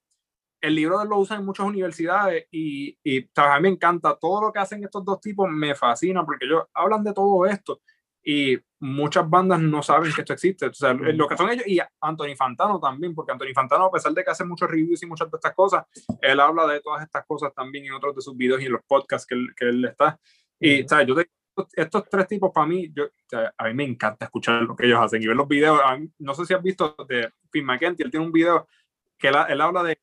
[0.61, 4.17] el libro de él lo usan en muchas universidades y, y a mí me encanta.
[4.19, 7.81] Todo lo que hacen estos dos tipos me fascina porque ellos hablan de todo esto
[8.23, 10.67] y muchas bandas no saben que esto existe.
[10.67, 14.13] O sea, lo que son ellos y Anthony Fantano también, porque Anthony Fantano, a pesar
[14.13, 15.85] de que hace muchos reviews y muchas de estas cosas,
[16.21, 18.81] él habla de todas estas cosas también en otros de sus videos y en los
[18.87, 20.19] podcasts que él, que él está.
[20.59, 21.29] Y, o sea, yo te,
[21.73, 24.85] estos tres tipos para mí, yo, o sea, a mí me encanta escuchar lo que
[24.85, 25.79] ellos hacen y ver los videos.
[25.99, 28.67] Mí, no sé si has visto de Finn McKenty, él tiene un video
[29.17, 29.99] que él, él habla de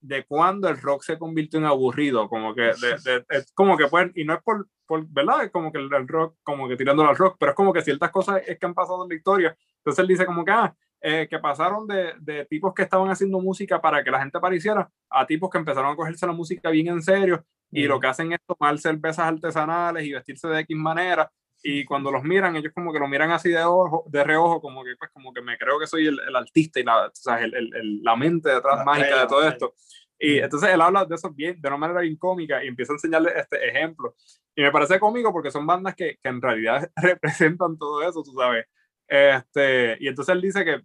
[0.00, 3.86] de cuando el rock se convirtió en aburrido, como que, de, de, es como que
[3.86, 5.44] pues, y no es por, por, ¿verdad?
[5.44, 7.82] Es como que el, el, rock, como que tirándolo al rock, pero es como que
[7.82, 9.56] ciertas cosas es que han pasado en la historia.
[9.78, 13.40] Entonces él dice como que, ah, eh, que pasaron de, de, tipos que estaban haciendo
[13.40, 16.88] música para que la gente apareciera a tipos que empezaron a cogerse la música bien
[16.88, 17.88] en serio y mm.
[17.88, 21.30] lo que hacen es tomar cervezas artesanales y vestirse de X manera
[21.62, 24.84] y cuando los miran, ellos como que lo miran así de, ojo, de reojo, como
[24.84, 27.42] que pues como que me creo que soy el, el artista y la, o sea,
[27.42, 29.74] el, el, la mente detrás la mágica de todo esto.
[30.18, 32.96] Y entonces él habla de eso bien, de una manera bien cómica y empieza a
[32.96, 34.14] enseñarle este ejemplo.
[34.54, 38.32] Y me parece cómico porque son bandas que, que en realidad representan todo eso, tú
[38.36, 38.66] sabes.
[39.06, 40.80] Este, y entonces él dice que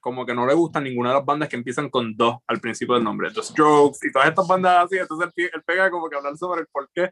[0.00, 2.94] como que no le gustan ninguna de las bandas que empiezan con dos al principio
[2.94, 6.14] del nombre, The Strokes y todas estas bandas así, entonces él, él pega como que
[6.14, 7.10] hablar sobre el por qué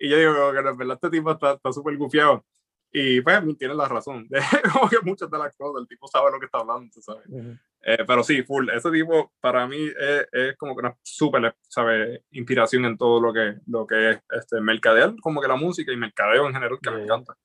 [0.00, 2.44] y yo digo, que en verdad este tipo está súper gufiado.
[2.92, 4.28] Y pues tiene la razón.
[4.72, 7.24] como que muchas de las cosas, el tipo sabe lo que está hablando, ¿sabes?
[7.28, 7.60] Uh -huh.
[7.82, 8.68] eh, pero sí, full.
[8.70, 12.22] Ese tipo para mí es, es como que una súper, ¿sabes?
[12.32, 15.96] Inspiración en todo lo que, lo que es este, mercadear, como que la música y
[15.96, 16.98] mercadeo en general, que yeah.
[16.98, 17.36] me encanta.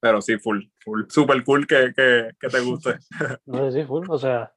[0.00, 1.04] Pero sí, full, full.
[1.08, 2.98] Súper cool que, que, que, te guste.
[3.46, 4.06] no, sí, full.
[4.08, 4.52] O sea,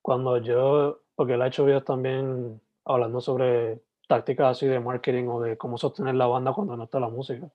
[0.00, 5.40] cuando yo, porque él ha hecho videos también hablando sobre tácticas así de marketing o
[5.40, 7.50] de cómo sostener la banda cuando no está la música.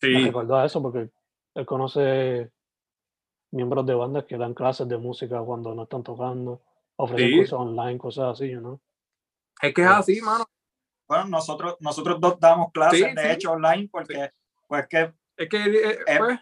[0.00, 0.08] Sí.
[0.08, 1.10] Me recuerdo a eso porque
[1.54, 2.50] él conoce
[3.50, 6.62] miembros de bandas que dan clases de música cuando no están tocando,
[6.96, 7.36] ofrecen sí.
[7.36, 8.80] cursos online, cosas así, ¿no?
[9.60, 10.44] Es que es así, mano.
[11.08, 13.28] Bueno, nosotros, nosotros dos damos clases, sí, de sí.
[13.30, 14.30] hecho, online, porque
[14.66, 16.38] Pues que, es que eh, Eh, pues,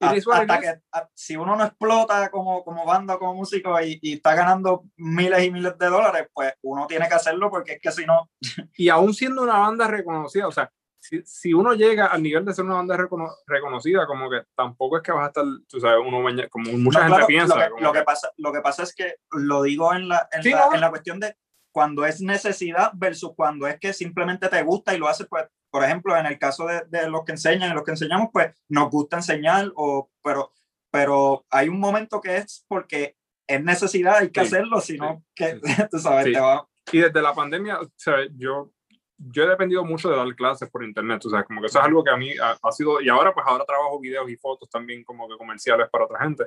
[0.00, 4.14] a- hasta que a- si uno no explota como, como banda, como músico y, y
[4.14, 7.90] está ganando miles y miles de dólares, pues uno tiene que hacerlo porque es que
[7.92, 8.30] si no,
[8.76, 10.70] y aún siendo una banda reconocida, o sea,
[11.00, 14.96] si, si uno llega al nivel de ser una banda recono- reconocida, como que tampoco
[14.96, 16.18] es que vas a estar, tú sabes, uno
[16.50, 17.54] como mucha No, gente claro, piensa.
[17.54, 20.08] Lo que, como lo que que- pasa, lo que pasa es que lo digo en
[20.08, 20.74] la, en, Sí, la, no.
[20.74, 21.36] en la cuestión de
[21.72, 25.84] cuando es necesidad versus cuando es que simplemente te gusta y lo haces, pues, por
[25.84, 28.90] ejemplo, en el caso de, de los que enseñan, en los que enseñamos, pues nos
[28.90, 30.52] gusta enseñar, o, pero,
[30.90, 33.16] pero hay un momento que es porque
[33.46, 35.60] es necesidad, hay que Sí, hacerlo, sino sí, que,
[35.90, 36.32] tú sabes, Sí.
[36.32, 38.72] te va, y desde la pandemia, o sea, yo,
[39.18, 41.84] yo he dependido mucho de dar clases por internet, o sea, como que eso es
[41.84, 44.70] algo que a mí ha, ha sido, y ahora pues ahora trabajo videos y fotos
[44.70, 46.44] también como que comerciales para otra gente,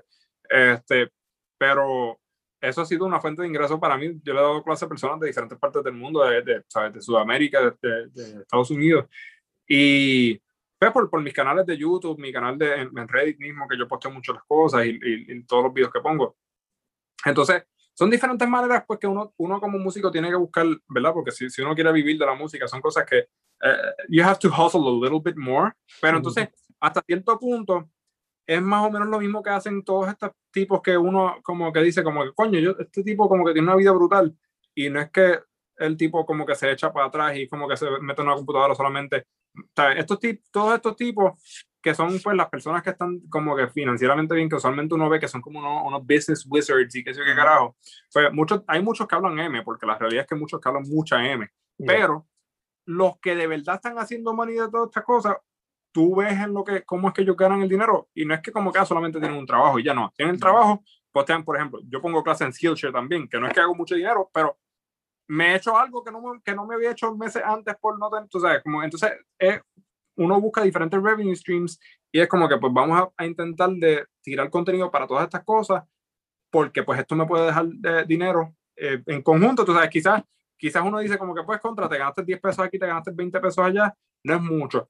[0.50, 1.12] este,
[1.60, 2.20] pero
[2.62, 4.88] eso ha sido una fuente de ingreso para mí, yo le he dado clases a
[4.90, 6.94] personas de diferentes partes del mundo, de, de, ¿sabes?
[6.94, 9.06] de Sudamérica, de, de- Estados Unidos,
[9.68, 10.40] y
[10.80, 13.78] pues por, por mis canales de YouTube, mi canal de, en, en Reddit mismo, que
[13.78, 16.36] yo posteo mucho las cosas y, y- y todos los videos que pongo.
[17.26, 21.14] Entonces, son diferentes maneras pues que uno, uno como músico tiene que buscar, ¿verdad?
[21.14, 24.40] Porque si, si uno quiere vivir de la música, son cosas que eh, you have
[24.40, 25.72] to hustle a little bit more.
[26.02, 26.50] Pero entonces,
[26.80, 27.90] hasta cierto punto,
[28.54, 31.82] es más o menos lo mismo que hacen todos estos tipos que uno como que
[31.82, 34.36] dice como que, coño, yo, este tipo como que tiene una vida brutal
[34.76, 35.40] y no es que
[35.78, 38.36] el tipo como que se echa para atrás y como que se mete en una
[38.36, 39.26] computadora solamente.
[39.96, 44.36] Estos tip, todos estos tipos que son pues las personas que están como que financieramente
[44.36, 47.22] bien, que usualmente uno ve que son como unos, unos business wizards y qué sé
[47.26, 47.78] qué carajo.
[48.14, 50.84] Pues muchos, hay muchos que hablan M, porque la realidad es que muchos que hablan
[50.90, 51.50] mucha M.
[51.78, 52.28] Pero
[52.86, 55.38] los que de verdad están haciendo money de todas estas cosas,
[55.92, 58.42] tú ves en lo que, cómo es que ellos ganan el dinero y no es
[58.42, 61.44] que como que ah, solamente tienen un trabajo y ya no, tienen el trabajo, postean,
[61.44, 64.30] por ejemplo, yo pongo clase en Skillshare también, que no es que hago mucho dinero,
[64.34, 64.58] pero
[65.28, 67.98] me he hecho algo que no me, que no me había hecho meses antes por
[68.00, 69.62] no tener, tú sabes, como, entonces eh,
[70.16, 71.80] uno busca diferentes revenue streams
[72.12, 75.44] y es como que pues vamos a, a intentar de tirar contenido para todas estas
[75.44, 75.84] cosas
[76.50, 80.24] porque pues esto me puede dejar de dinero eh, en conjunto, tú sabes, quizás
[80.62, 83.40] quizás uno dice como que pues contra, te ganaste 10 pesos aquí, te ganaste 20
[83.40, 84.90] pesos allá, no es mucho.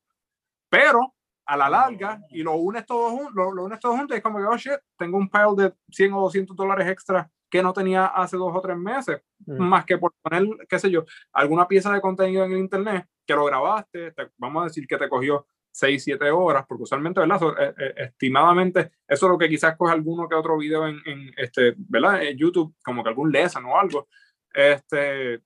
[0.71, 1.13] Pero
[1.45, 4.23] a la larga, y lo unes todo, jun- lo, lo unes todo junto, y es
[4.23, 7.73] como que, oh shit, tengo un pile de 100 o 200 dólares extra que no
[7.73, 9.57] tenía hace dos o tres meses, Mm.
[9.61, 11.03] más que por poner, qué sé yo,
[11.33, 14.97] alguna pieza de contenido en el internet que lo grabaste, te- vamos a decir que
[14.97, 17.39] te cogió 6, 7 horas, porque usualmente, ¿verdad?
[17.39, 21.01] So, eh, eh, estimadamente, eso es lo que quizás coge alguno que otro video en,
[21.05, 22.23] en, este, ¿verdad?
[22.23, 24.07] En YouTube, como que algún lesson o algo,
[24.53, 25.41] este,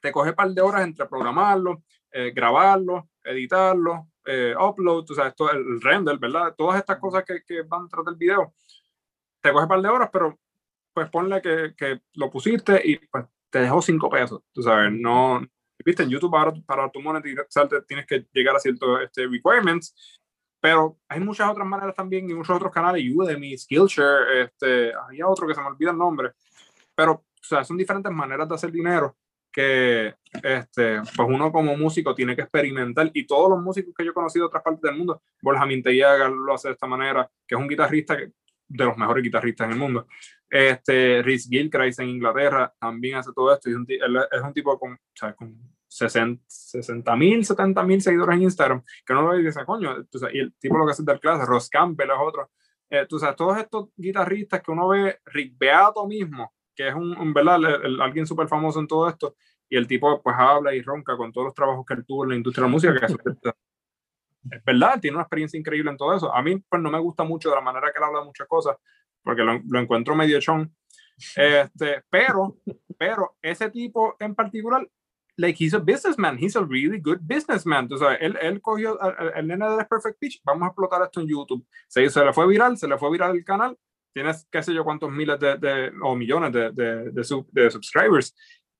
[0.00, 1.82] te coge un par de horas entre programarlo,
[2.12, 6.54] eh, grabarlo, editarlo, eh, upload, o sea, esto, el render, ¿verdad?
[6.56, 8.54] Todas estas cosas que, que van tras del video,
[9.40, 10.38] te coge un par de horas, pero
[10.92, 15.40] pues ponle que, que lo pusiste y pues te dejó cinco pesos, tú sabes, no,
[15.84, 20.20] viste, en YouTube ahora para tu monetizarte tienes que llegar a ciertos este, requirements,
[20.60, 25.46] pero hay muchas otras maneras también y muchos otros canales, Udemy, Skillshare, este, había otro
[25.46, 26.32] que se me olvida el nombre,
[26.94, 29.16] pero o sea, son diferentes maneras de hacer dinero
[29.58, 34.12] que este, pues uno como músico tiene que experimentar y todos los músicos que yo
[34.12, 37.56] he conocido de otras partes del mundo, Borja Mintellaga lo hace de esta manera, que
[37.56, 38.30] es un guitarrista que,
[38.68, 40.06] de los mejores guitarristas en el mundo.
[40.48, 44.78] Este, Rhys Gilchrist en Inglaterra también hace todo esto y es un, es un tipo
[44.78, 49.40] con, o sea, con 60 mil, 70 mil seguidores en Instagram, que uno lo ve
[49.40, 52.10] y dice, coño, tú sabes, y el tipo lo que hace dar clases, Ross Campbell
[52.10, 52.48] es otro.
[52.90, 57.18] Eh, tú sabes, todos estos guitarristas que uno ve, Rick Beato mismo, que es un,
[57.18, 57.56] un ¿verdad?
[57.56, 59.34] El- el- alguien súper famoso en todo esto,
[59.68, 62.30] y el tipo pues habla y ronca con todos los trabajos que él tuvo en
[62.30, 63.16] la industria de la música, que es-
[64.52, 66.32] es verdad, tiene una experiencia increíble en todo eso.
[66.32, 68.46] A mí pues no me gusta mucho de la manera que él habla de muchas
[68.46, 68.76] cosas,
[69.22, 70.72] porque lo, lo encuentro medio chon.
[71.36, 72.56] Este, pero,
[72.96, 74.88] pero ese tipo en particular,
[75.36, 77.88] like he's a businessman, he's a really good businessman.
[77.88, 78.96] Tú sabes, él, él cogió
[79.34, 81.66] el nene de The Perfect Pitch, vamos a explotar esto en YouTube.
[81.88, 83.76] Se, se le fue viral, se le fue viral el canal,
[84.12, 87.70] tienes qué sé yo cuántos miles de, de o millones de, de, de, sub- de
[87.70, 88.34] subscribers.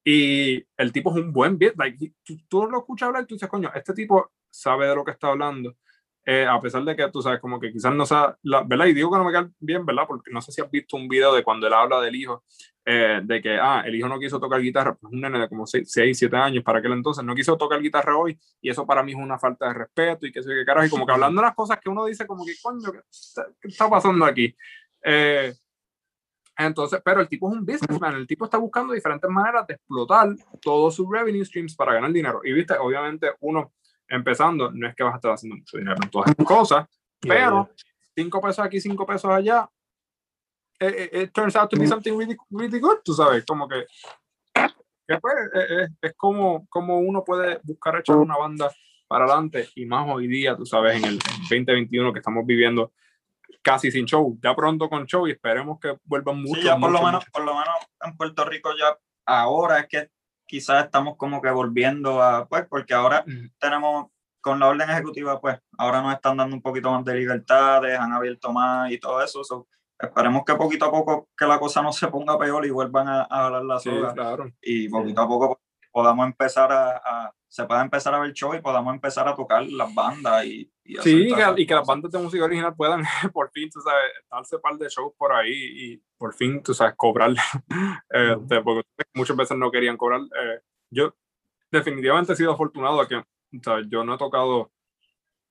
[0.05, 3.35] Y el tipo es un buen beat, like, tú, tú lo escuchas hablar y tú
[3.35, 5.76] dices, coño, este tipo sabe de lo que está hablando.
[6.24, 8.87] Eh, a pesar de que tú sabes, como que quizás no sea, la, ¿verdad?
[8.87, 10.05] Y digo que no me queda bien, ¿verdad?
[10.07, 12.45] Porque no sé si has visto un video de cuando él habla del hijo,
[12.85, 15.66] eh, de que, ah, el hijo no quiso tocar guitarra, pues un nene de como
[15.66, 19.12] 6, 7 años para aquel entonces, no quiso tocar guitarra hoy, y eso para mí
[19.12, 21.41] es una falta de respeto, y que sé yo qué carajo, y como que hablando
[21.41, 24.55] de las cosas que uno dice, como que, coño, ¿qué está, qué está pasando aquí?
[25.03, 25.55] Eh,
[26.57, 30.29] entonces, pero el tipo es un businessman, el tipo está buscando diferentes maneras de explotar
[30.61, 32.41] todos sus revenue streams para ganar dinero.
[32.43, 33.73] Y viste, obviamente uno
[34.09, 36.87] empezando, no es que vas a estar haciendo mucho dinero en todas estas cosas,
[37.21, 37.69] pero
[38.17, 39.69] cinco pesos aquí, cinco pesos allá,
[40.81, 43.85] it, it- it turns out to be something really, really good, tú sabes, como que,
[45.07, 48.71] que pues, eh, eh, es como, como uno puede buscar echar una banda
[49.07, 51.19] para adelante y más hoy día, tú sabes, en el
[51.49, 52.93] 2021 que estamos viviendo
[53.63, 56.61] casi sin show, ya pronto con show y esperemos que vuelvan mucho.
[56.61, 58.97] Sí, ya por lo menos, por lo menos en Puerto Rico ya
[59.27, 60.11] ahora es que
[60.47, 63.25] quizás estamos como que volviendo a, pues, porque ahora
[63.59, 64.07] tenemos
[64.41, 68.13] con la orden ejecutiva, pues ahora nos están dando un poquito más de libertades, han
[68.13, 69.67] abierto más y todo eso.
[69.99, 73.23] esperemos que poquito a poco que la cosa no se ponga peor y vuelvan a,
[73.23, 74.15] a hablar la soga.
[74.15, 74.51] claro.
[74.63, 75.61] Y poquito a poco
[75.93, 79.93] podamos empezar a, se pueda empezar a ver show y podamos empezar a tocar las
[79.95, 83.03] bandas y, y sí, y que, las bandas de música original puedan
[83.34, 86.95] por fin, tú sabes, darse par de shows por ahí y por fin, tú sabes,
[86.97, 87.32] cobrar,
[88.14, 90.22] eh, porque muchas veces no querían cobrar.
[90.22, 90.61] Eh,
[90.91, 91.14] yo
[91.70, 93.24] definitivamente he sido afortunado a que, o
[93.62, 94.72] sea, yo no he tocado,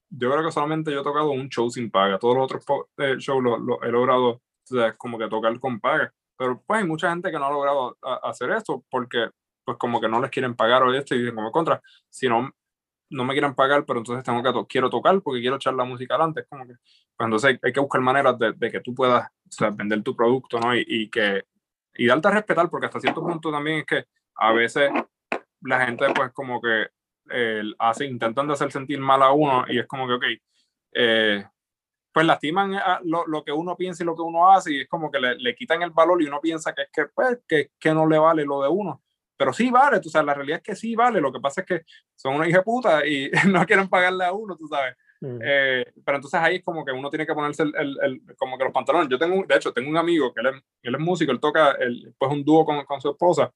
[0.10, 2.66] yo creo que solamente yo he tocado un show sin paga, todos los otros
[2.98, 6.88] eh, shows lo, he logrado, o sea, como que tocar con paga, pero pues hay
[6.88, 9.30] mucha gente que no ha logrado hacer esto porque
[9.64, 11.80] pues como que no les quieren pagar o esto y dicen como contra,
[12.10, 12.50] si no,
[13.10, 16.16] no me quieren pagar, pero entonces tengo que quiero tocar porque quiero echar la música
[16.16, 16.42] adelante.
[16.42, 16.74] Es como que,
[17.16, 19.30] pues entonces hay, que buscar maneras de, que tú puedas
[19.74, 20.76] vender tu producto, ¿no?
[20.76, 21.46] Y, que,
[21.96, 24.06] y darte a respetar, porque hasta cierto punto también es que
[24.36, 24.92] a veces
[25.62, 26.88] la gente pues como que
[27.32, 30.24] eh, hace, intentan de hacer sentir mal a uno y es como que, ok,
[30.94, 31.46] eh,
[32.14, 32.72] pues lastiman
[33.04, 35.36] lo, lo, que uno piensa y lo que uno hace y es como que le,
[35.36, 38.18] le quitan el valor y uno piensa que es que, pues, que, que no le
[38.18, 39.02] vale lo de uno
[39.38, 41.68] pero sí vale, tú sabes, la realidad es que sí vale, lo que pasa es
[41.68, 41.82] que
[42.16, 44.96] son una hija puta y no quieren pagarle a uno, tú sabes.
[45.20, 48.64] Eh, pero entonces ahí es como que uno tiene que ponerse el, el, como que
[48.64, 49.10] los pantalones.
[49.10, 51.72] Yo tengo, de hecho, tengo un amigo que él es, él es músico, él toca
[51.72, 53.52] el, pues un dúo con, con, su esposa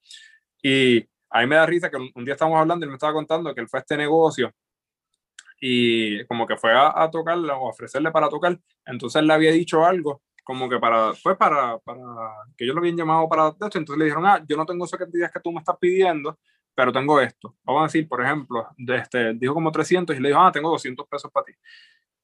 [0.62, 3.12] y a mí me da risa que un, día estábamos hablando y él me estaba
[3.12, 4.52] contando que él fue a este negocio
[5.60, 9.34] y como que fue a, a tocarle o a ofrecerle para tocar, entonces él le
[9.34, 12.00] había dicho algo como que para, pues para, para,
[12.56, 14.98] que ellos lo habían llamado para esto, entonces le dijeron, ah, yo no tengo esas
[14.98, 16.38] cantidades que tú me estás pidiendo,
[16.74, 17.56] pero tengo esto.
[17.62, 20.70] Vamos a decir, por ejemplo, de este, dijo como 300 y le dijo, ah, tengo
[20.70, 21.52] 200 pesos para ti.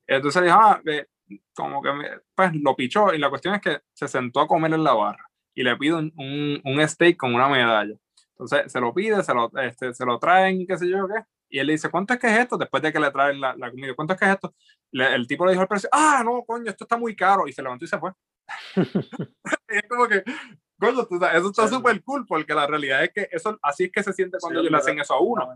[0.06, 0.80] Entonces le dijo, ah,
[1.54, 1.90] como que,
[2.34, 5.28] pues lo pichó y la cuestión es que se sentó a comer en la barra
[5.54, 7.94] y le pide un, un, un steak con una medalla.
[8.30, 11.58] Entonces se lo pide, se lo, este, se lo traen, qué sé yo qué, y
[11.58, 12.56] él le dice, ¿cuánto es que es esto?
[12.56, 14.54] Después de que le traen la, la comida, ¿cuánto es que es esto?
[14.92, 17.46] El tipo le dijo al precio, ah, no, coño, esto está muy caro.
[17.46, 18.12] Y se levantó y se fue.
[18.76, 18.80] y
[19.68, 20.22] es como que,
[20.78, 24.12] coño, eso está súper cool, porque la realidad es que eso, así es que se
[24.12, 25.48] siente cuando ellos le hacen eso a uno.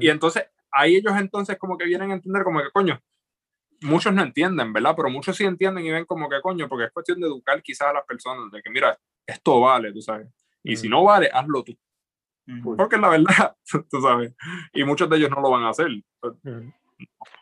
[0.00, 3.00] Y entonces, ahí ellos entonces como que vienen a entender como que, coño,
[3.82, 4.94] muchos no entienden, ¿verdad?
[4.96, 7.88] Pero muchos sí entienden y ven como que, coño, porque es cuestión de educar quizás
[7.88, 10.28] a las personas, de que, mira, esto vale, tú sabes.
[10.62, 11.76] Y si no vale, hazlo tú.
[12.76, 13.56] Porque es la verdad,
[13.90, 14.34] tú sabes.
[14.72, 15.88] Y muchos de ellos no lo van a hacer.
[16.20, 16.34] Pues,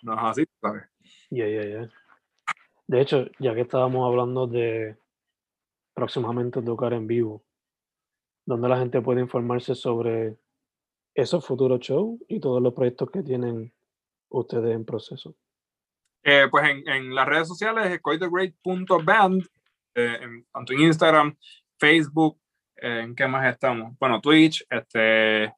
[0.03, 0.85] no, es así, ¿sabes?
[1.33, 1.91] Ya, ya, ya.
[2.87, 4.97] De hecho, ya que estábamos hablando de
[5.95, 7.43] próximamente tocar en vivo,
[8.45, 10.37] ¿dónde la gente puede informarse sobre
[11.15, 13.73] esos futuros shows y todos los proyectos que tienen
[14.29, 15.35] ustedes en proceso?
[16.23, 19.43] Eh, pues en, en, las redes sociales, coitogreat.band,
[19.95, 21.37] eh, tanto en Instagram,
[21.79, 22.39] Facebook,
[22.83, 23.97] ¿En qué más estamos?
[23.97, 25.55] Bueno, Twitch, este,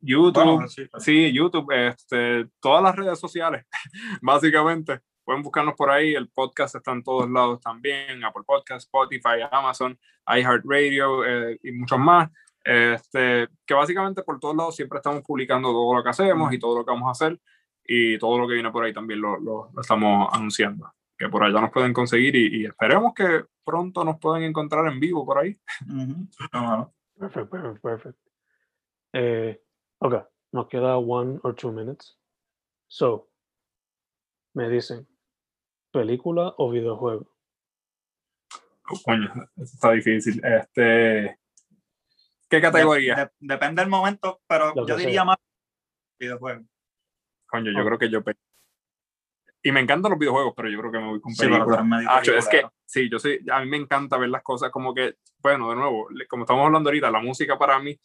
[0.00, 0.68] YouTube,
[0.98, 1.32] sí.
[1.32, 3.66] YouTube, este, todas las redes sociales,
[4.22, 5.00] básicamente.
[5.24, 9.98] Pueden buscarnos por ahí, el podcast está en todos lados también, Apple Podcast, Spotify, Amazon,
[10.26, 12.30] iHeartRadio eh, y muchos más.
[12.64, 16.78] Este, que básicamente por todos lados siempre estamos publicando todo lo que hacemos y todo
[16.78, 17.38] lo que vamos a hacer
[17.84, 21.42] y todo lo que viene por ahí también lo, lo, lo estamos anunciando que por
[21.42, 25.38] allá nos pueden conseguir y, y, esperemos que pronto nos puedan encontrar en vivo por
[25.38, 25.58] ahí.
[27.18, 28.30] Perfecto, perfecto, perfecto.
[29.12, 29.60] Eh,
[29.98, 30.14] ok,
[30.52, 32.16] nos queda one or two minutes.
[32.88, 33.28] So,
[34.54, 35.06] me dicen,
[35.92, 37.30] ¿película o videojuego?
[38.90, 40.42] Oh, coño, está difícil.
[40.44, 41.38] Este,
[42.48, 43.30] ¿Qué categoría?
[43.38, 45.36] depende del momento, pero yo diría más
[46.18, 46.64] videojuego.
[47.46, 48.22] Coño, yo creo que yo
[49.62, 51.84] y me encantan los videojuegos, pero yo creo que me voy con películas.
[52.22, 55.16] Sí, es que sí, yo sí, a mí me encanta ver las cosas como que,
[55.38, 57.98] bueno, de nuevo, como estamos hablando ahorita, la música para mí,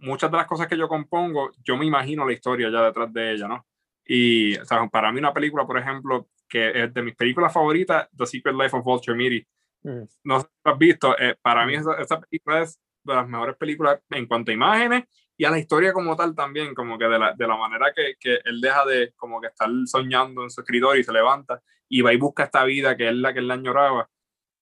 [0.00, 3.32] muchas de las cosas que yo compongo, yo me imagino la historia ya detrás de
[3.32, 3.66] ella, ¿no?
[4.04, 8.08] Y o sea, para mí una película, por ejemplo, que es de mis películas favoritas,
[8.16, 9.46] The Secret Life of Walter Mitty.
[9.82, 10.02] Mm.
[10.24, 11.80] No sé si lo has visto, eh, para mí mm.
[11.80, 15.04] esa, esa película es de las mejores películas en cuanto a imágenes
[15.36, 18.14] y a la historia como tal también, como que de la, de la manera que,
[18.18, 22.02] que, él deja de como que estar soñando en su escritorio y se levanta y
[22.02, 24.08] va y busca esta vida que es la que él añoraba,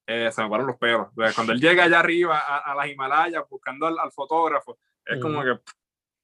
[0.07, 1.09] eh, se me paran los pelos.
[1.35, 5.43] cuando él llega allá arriba a, a las Himalayas buscando al, al fotógrafo, es como
[5.43, 5.59] que...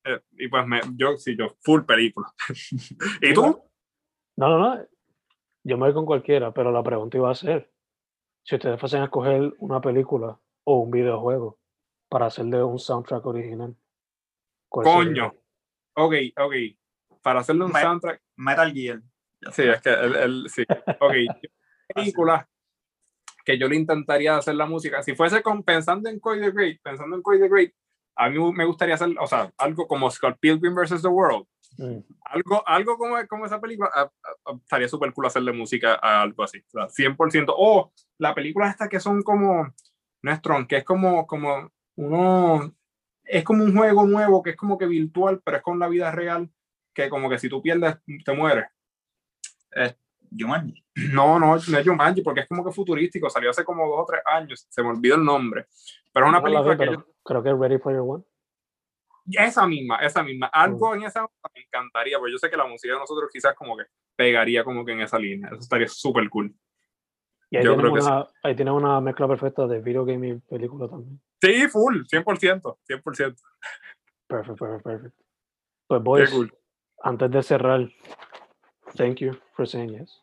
[0.05, 2.33] Eh, y pues me, yo, sí, yo, full película.
[3.21, 3.63] ¿Y tú?
[4.37, 4.87] No, no, no.
[5.65, 7.73] Yo me voy con cualquiera, pero la pregunta iba a ser,
[8.43, 11.61] si ustedes fuesen a escoger una película o un videojuego
[12.09, 13.77] para hacerle un soundtrack original,
[14.69, 15.35] Coño.
[15.95, 16.55] Ok, ok.
[17.21, 18.23] Para hacerle un soundtrack.
[18.37, 19.03] Metal Gear.
[19.53, 20.65] Sí, es que él, él- sí.
[20.99, 21.13] Ok,
[21.95, 22.47] películas
[23.45, 25.03] que yo le intentaría hacer la música.
[25.03, 27.73] Si fuese con, pensando en Coy the Great, pensando en Coy the Great,
[28.17, 31.03] a mí me gustaría hacer, o sea, algo como Scott Pilgrim vs.
[31.03, 31.47] The World.
[31.79, 31.99] Mm.
[32.25, 34.11] Algo, algo como, como esa película, ah,
[34.47, 36.63] ah, estaría súper cool hacerle música a algo así.
[36.75, 37.55] O sea, 100%.
[37.57, 39.73] O la película esta que son como,
[40.23, 42.75] no es Tron, que es como, como uno,
[43.25, 46.11] es como un juego nuevo que es como que virtual, pero es con la vida
[46.11, 46.51] real,
[46.95, 48.67] que como que si tú pierdes, te mueres.
[50.39, 50.85] Jumanji.
[51.13, 54.07] No, no, no es Jumanji, porque es como que futurístico, salió hace como dos o
[54.07, 55.67] tres años, se me olvidó el nombre.
[56.13, 58.25] Pero es una No la vi, película que pero creo que es Ready Player One.
[59.25, 61.23] yo- esa misma, esa misma, algo en esa
[61.55, 63.85] me encantaría, porque yo sé que la música de nosotros quizás como que
[64.17, 66.55] pegaría como que en esa línea, eso estaría súper cool.
[67.51, 68.07] Y ahí Yo creo que sí.
[68.09, 71.21] una, ahí tienes una mezcla perfecta de video game y película también.
[71.41, 73.37] Sí, full, 100%, 100%.
[74.27, 75.15] Perfect, perfect, perfect.
[75.87, 76.53] Pues boys, cool.
[77.03, 77.89] antes de cerrar,
[78.97, 80.22] thank you for saying yes.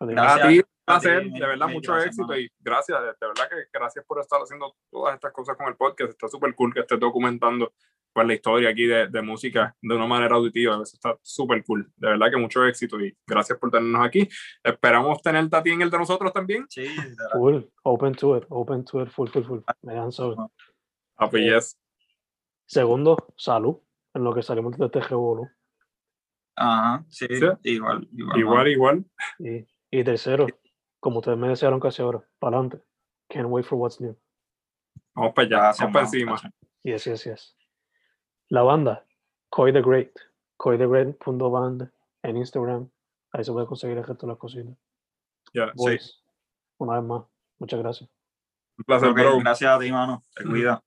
[0.00, 0.44] Gracias.
[0.44, 4.20] a ti, placer, de verdad, mucho éxito y gracias, de, de verdad que gracias por
[4.20, 6.10] estar haciendo todas estas cosas con el podcast.
[6.10, 7.72] Está súper cool que estés documentando
[8.12, 10.74] pues, la historia aquí de, de música de una manera auditiva.
[10.82, 11.92] Eso está súper cool.
[11.96, 14.28] De verdad que mucho éxito y gracias por tenernos aquí.
[14.64, 16.66] Esperamos tenerte a ti en el de nosotros también.
[16.68, 16.86] Sí.
[17.32, 19.60] Full, open to it, open to it, full, full, full.
[19.82, 20.36] Me dejan saber.
[21.16, 21.78] Ah, pues, yes.
[22.66, 23.76] Segundo, salud,
[24.14, 25.48] en lo que salimos de este revolú.
[26.56, 27.46] Ajá, sí, Sí.
[27.64, 28.38] igual, igual.
[28.38, 29.04] Igual, igual.
[29.38, 30.46] Y, y tercero,
[31.00, 32.84] como ustedes me desearon casi ahora, para adelante.
[33.28, 34.16] Can't wait for what's new.
[35.14, 36.36] Vamos para allá, vamos para encima.
[36.82, 37.56] Yes, yes, yes.
[38.48, 39.04] La banda,
[39.50, 40.12] Coy the Great.
[40.56, 41.90] CoyTheGreat.band
[42.22, 42.90] en Instagram.
[43.32, 44.76] Ahí se puede conseguir el resto de las cositas.
[45.54, 45.72] Ya, sí.
[45.76, 46.22] Boys,
[46.78, 47.22] una vez más,
[47.58, 48.10] muchas gracias.
[48.76, 49.38] Un placer, Ok, bro.
[49.38, 50.22] gracias a ti, mano.
[50.34, 50.82] Te cuida.